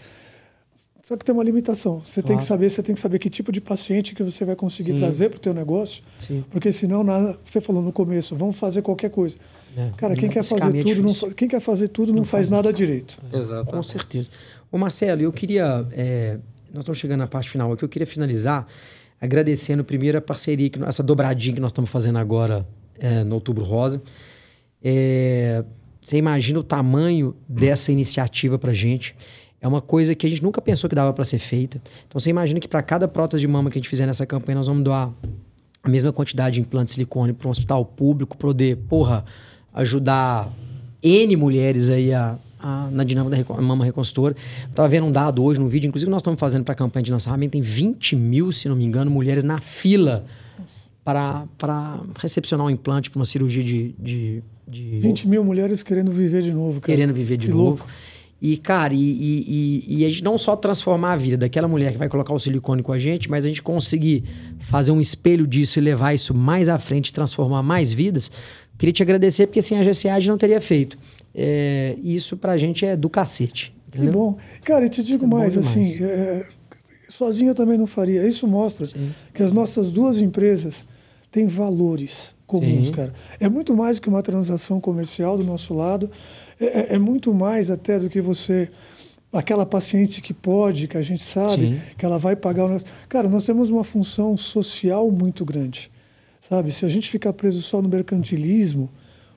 [1.05, 2.01] Só que tem uma limitação.
[2.01, 2.27] Você claro.
[2.27, 4.95] tem que saber, você tem que saber que tipo de paciente que você vai conseguir
[4.95, 4.99] Sim.
[4.99, 6.45] trazer para o teu negócio, Sim.
[6.51, 7.39] porque senão nada.
[7.45, 9.39] Você falou no começo, vamos fazer qualquer coisa.
[9.77, 12.49] É, Cara, quem quer, fazer é tudo, não, quem quer fazer tudo não, não faz,
[12.49, 13.17] faz, nada direito.
[13.33, 13.71] É, Exato.
[13.71, 14.29] Com certeza.
[14.73, 15.87] Ô Marcelo, eu queria.
[15.93, 16.39] É,
[16.73, 18.67] nós estamos chegando na parte final aqui, eu queria finalizar
[19.21, 22.67] agradecendo primeiro a parceria, que, essa dobradinha que nós estamos fazendo agora
[22.99, 24.01] é, no Outubro Rosa.
[24.83, 25.65] É,
[26.01, 29.15] você imagina o tamanho dessa iniciativa para gente.
[29.61, 31.81] É uma coisa que a gente nunca pensou que dava para ser feita.
[32.07, 34.57] Então você imagina que para cada prótese de mama que a gente fizer nessa campanha,
[34.57, 35.13] nós vamos doar
[35.83, 39.25] a mesma quantidade de implantes de silicone para um hospital público, poder, porra,
[39.75, 40.51] ajudar
[41.03, 44.35] N mulheres aí a, a, na dinâmica da mama reconstrutora.
[44.69, 47.05] Eu tava vendo um dado hoje no vídeo, inclusive nós estamos fazendo para a campanha
[47.05, 50.25] de lançamento, tem 20 mil, se não me engano, mulheres na fila
[51.05, 56.13] para, para recepcionar um implante para uma cirurgia de, de, de, 20 mil mulheres querendo
[56.13, 56.95] viver de novo, cara.
[56.95, 57.65] Querendo viver de que novo.
[57.65, 57.87] Louco.
[58.43, 61.99] E, cara, e, e, e, a gente não só transformar a vida daquela mulher que
[61.99, 64.25] vai colocar o silicone com a gente, mas a gente conseguir
[64.61, 68.31] fazer um espelho disso e levar isso mais à frente, transformar mais vidas,
[68.81, 70.97] Queria te agradecer, porque sem a GCA a gente não teria feito.
[71.35, 73.75] É, isso pra gente é do cacete.
[73.89, 74.11] Entendeu?
[74.11, 74.39] Que bom.
[74.63, 76.47] Cara, e te digo é mais, assim, é,
[77.09, 78.27] sozinho eu também não faria.
[78.27, 79.13] Isso mostra Sim.
[79.35, 80.85] que as nossas duas empresas
[81.31, 82.93] têm valores comuns, Sim.
[82.93, 83.13] cara.
[83.39, 86.11] É muito mais que uma transação comercial do nosso lado,
[86.59, 88.69] é, é, é, muito mais até do que você
[89.33, 91.81] aquela paciente que pode, que a gente sabe Sim.
[91.97, 92.85] que ela vai pagar o nosso.
[93.09, 95.91] Cara, nós temos uma função social muito grande.
[96.41, 98.91] Sabe, se a gente ficar preso só no mercantilismo,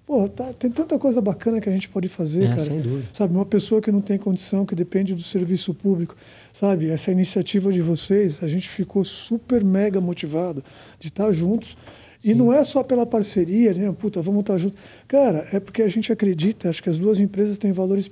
[0.06, 2.60] pô, tá, tem tanta coisa bacana que a gente pode fazer, é, cara.
[2.60, 3.08] Sem dúvida.
[3.14, 6.16] Sabe, uma pessoa que não tem condição, que depende do serviço público,
[6.52, 10.64] sabe, essa iniciativa de vocês, a gente ficou super mega motivado
[11.00, 11.78] de estar juntos.
[12.24, 12.36] E Sim.
[12.36, 13.94] não é só pela parceria, né?
[13.98, 14.80] Puta, vamos estar juntos.
[15.08, 18.10] Cara, é porque a gente acredita, acho que as duas empresas têm valores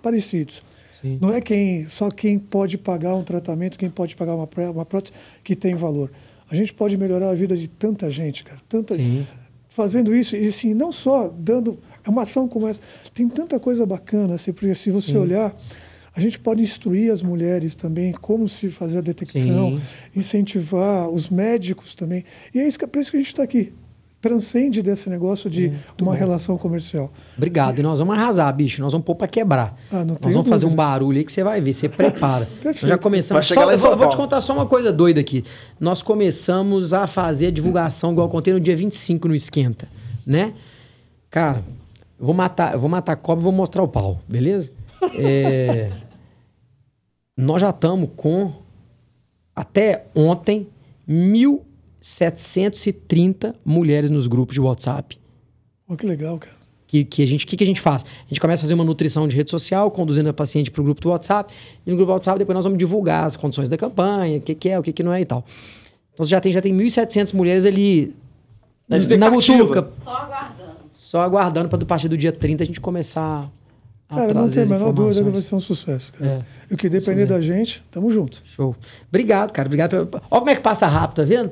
[0.00, 0.62] parecidos.
[1.02, 1.18] Sim.
[1.20, 5.12] Não é quem, só quem pode pagar um tratamento, quem pode pagar uma, uma prótese
[5.42, 6.10] que tem valor.
[6.50, 8.60] A gente pode melhorar a vida de tanta gente, cara.
[8.68, 9.26] Tanta Sim.
[9.68, 11.78] Fazendo isso, e assim, não só dando.
[12.04, 12.80] É uma ação como essa.
[13.12, 15.18] Tem tanta coisa bacana, assim, porque se você Sim.
[15.18, 15.54] olhar,
[16.14, 19.82] a gente pode instruir as mulheres também como se fazer a detecção, Sim.
[20.16, 22.24] incentivar os médicos também.
[22.54, 23.72] E é isso que, é por isso que a gente está aqui
[24.20, 26.18] transcende desse negócio de uma bom.
[26.18, 27.12] relação comercial.
[27.36, 27.78] Obrigado.
[27.78, 28.82] E nós vamos arrasar, bicho.
[28.82, 29.78] Nós vamos pôr para quebrar.
[29.92, 31.72] Ah, nós vamos fazer um barulho aí que você vai ver.
[31.72, 32.46] Você prepara.
[32.60, 32.82] Perfeito.
[32.82, 33.46] Nós já começamos.
[33.46, 35.44] Só, eu vou, vou, te contar só uma coisa doida aqui.
[35.78, 39.88] Nós começamos a fazer a divulgação, igual eu contei, no dia 25 no Esquenta.
[40.26, 40.52] Né?
[41.30, 41.62] Cara,
[42.18, 44.70] eu vou matar, vou matar a cobra e vou mostrar o pau, beleza?
[45.16, 45.88] É,
[47.36, 48.52] nós já estamos com,
[49.54, 50.66] até ontem,
[51.06, 51.64] mil
[52.08, 55.20] 730 mulheres nos grupos de WhatsApp.
[55.86, 56.56] Oh, que legal, cara.
[56.86, 58.02] Que, que a gente, que, que a gente faz?
[58.02, 60.84] A gente começa a fazer uma nutrição de rede social, conduzindo a paciente para o
[60.84, 61.52] grupo do WhatsApp.
[61.86, 64.54] E no grupo do WhatsApp, depois nós vamos divulgar as condições da campanha, o que,
[64.54, 65.44] que é, o que, que não é e tal.
[66.14, 68.16] Então já tem, já tem 1.700 mulheres ali
[68.88, 69.86] na, na butuca.
[70.02, 70.76] Só aguardando.
[70.90, 73.52] Só aguardando para do partir do dia 30 a gente começar
[74.08, 76.10] a cara, não tem a menor dúvida que vai ser um sucesso.
[76.14, 76.30] Cara.
[76.30, 76.44] É.
[76.70, 78.42] E o que depender da gente, tamo junto.
[78.46, 78.74] Show.
[79.10, 79.68] Obrigado, cara.
[79.68, 80.08] Obrigado.
[80.10, 81.50] Olha como é que passa rápido, tá vendo?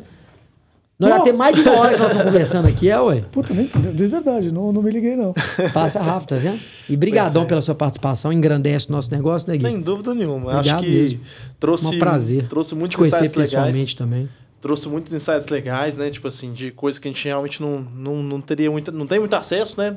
[0.99, 3.23] Nós já tem mais de uma hora que nós estamos conversando aqui, é, ué?
[3.31, 5.35] Puta, nem, de verdade, não, não me liguei, não.
[5.75, 6.59] Passa rápido, tá vendo?
[6.89, 7.45] E brigadão é.
[7.47, 9.65] pela sua participação, engrandece o nosso negócio, né, Gui?
[9.65, 10.53] Sem dúvida nenhuma.
[10.53, 11.21] Obrigado Acho que mesmo.
[11.61, 12.49] trouxe, Um prazer.
[12.49, 13.51] trouxe muitos Te conhecer insights legais.
[13.51, 14.29] pessoalmente também.
[14.67, 16.11] Trouxe muitos insights legais, né?
[16.11, 19.21] Tipo assim, de coisa que a gente realmente não, não, não teria muita, não tem
[19.21, 19.97] muito acesso, né?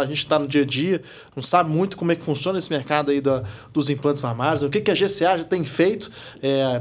[0.00, 1.00] A gente está no dia a dia,
[1.36, 4.68] não sabe muito como é que funciona esse mercado aí da, dos implantes mamários, o
[4.68, 6.10] que, que a GCA já tem feito
[6.42, 6.80] é,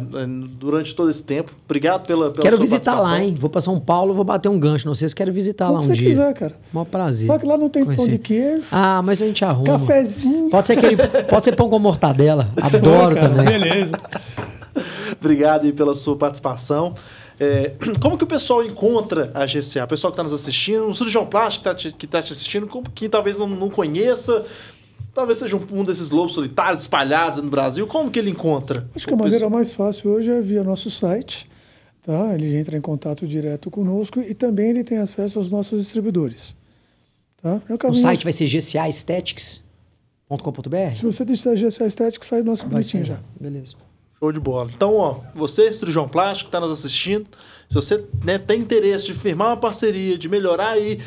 [0.60, 1.52] durante todo esse tempo.
[1.66, 3.36] Obrigado pela, pela Quero sua visitar lá, hein?
[3.40, 4.88] Vou pra São Paulo, vou bater um gancho.
[4.88, 6.10] Não sei se quero visitar lá um você dia.
[6.10, 6.56] quiser, cara.
[6.74, 7.28] Mó prazer.
[7.28, 9.78] Só que lá não tem pão de queijo, Ah, mas a gente arruma.
[9.80, 10.50] cafezinho.
[10.50, 10.98] Pode ser, aquele,
[11.30, 12.50] pode ser pão com mortadela.
[12.60, 13.46] Adoro Cara, também.
[13.46, 13.98] Beleza.
[15.20, 16.96] Obrigado aí pela sua participação.
[17.40, 19.86] É, como que o pessoal encontra a GCA?
[19.86, 22.68] O pessoal que está nos assistindo, um cirurgião plástico que está te, tá te assistindo,
[22.68, 24.46] como que talvez não, não conheça,
[25.14, 28.88] talvez seja um, um desses lobos solitários espalhados no Brasil, como que ele encontra?
[28.96, 31.50] Acho que a maneira pessoal- mais fácil hoje é via nosso site.
[32.04, 32.34] Tá?
[32.34, 36.54] Ele entra em contato direto conosco e também ele tem acesso aos nossos distribuidores.
[37.42, 37.62] Tá?
[37.70, 40.94] É o O site vai ser gcaesthetics.com.br?
[40.94, 43.20] Se você GSA Estética, sai nosso Vai bonitinho ser, já.
[43.40, 43.76] Beleza.
[44.24, 44.70] Show de bola.
[44.74, 47.28] Então, ó, você, cirurgião plástico, está nos assistindo,
[47.68, 51.02] se você né, tem interesse de firmar uma parceria, de melhorar aí,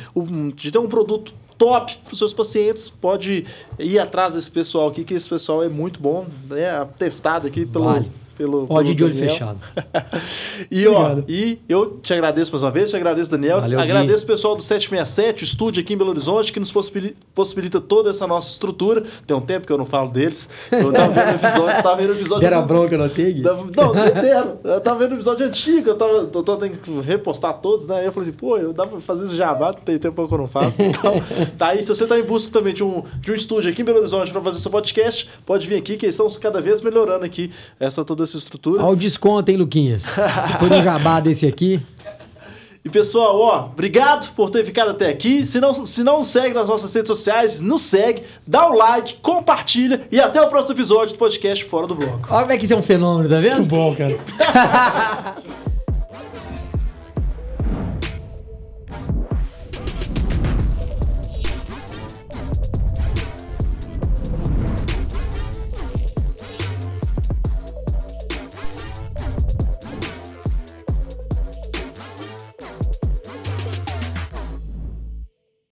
[0.54, 3.46] de ter um produto top para os seus pacientes, pode
[3.78, 6.84] ir atrás desse pessoal aqui, que esse pessoal é muito bom, né?
[6.98, 7.86] Testado aqui pelo.
[7.86, 8.10] Vale.
[8.36, 9.58] Pelo Pode pelo de olho fechado.
[9.70, 10.22] Obrigado.
[10.70, 13.60] E, ó, e eu te agradeço mais uma vez, te agradeço, Daniel.
[13.60, 17.16] Valeu, agradeço o pessoal do 767, o estúdio aqui em Belo Horizonte, que nos possibili-
[17.34, 19.04] possibilita toda essa nossa estrutura.
[19.26, 20.48] Tem um tempo que eu não falo deles.
[20.70, 22.40] Eu tava vendo o episódio, tava vendo episódio.
[22.40, 23.40] Deram bronca, não sei?
[23.42, 24.58] Tava- Não, não entendo.
[24.64, 27.96] Eu tava vendo o episódio antigo, eu tava, eu tô tendo que repostar todos, né?
[27.98, 30.34] Aí eu falei assim, pô, eu dava pra fazer esse jabá, não tem tempo que
[30.34, 30.76] eu não faço.
[30.86, 31.14] Então,
[31.58, 33.84] tá aí, se você tá em busca também de um, de um estúdio aqui em
[33.84, 37.24] Belo Horizonte pra fazer seu podcast, pode vir aqui, que eles estão cada vez melhorando
[37.24, 38.82] aqui essa, toda essa estrutura.
[38.82, 40.14] Olha o desconto, hein, Luquinhas?
[40.52, 41.80] Depois de um jabá desse aqui.
[42.84, 45.44] E pessoal, ó, obrigado por ter ficado até aqui.
[45.44, 50.02] Se não, se não segue nas nossas redes sociais, nos segue, dá o like, compartilha
[50.12, 52.28] e até o próximo episódio do podcast Fora do Bloco.
[52.30, 53.56] Olha como é que isso é um fenômeno, tá vendo?
[53.56, 54.16] Muito bom, cara.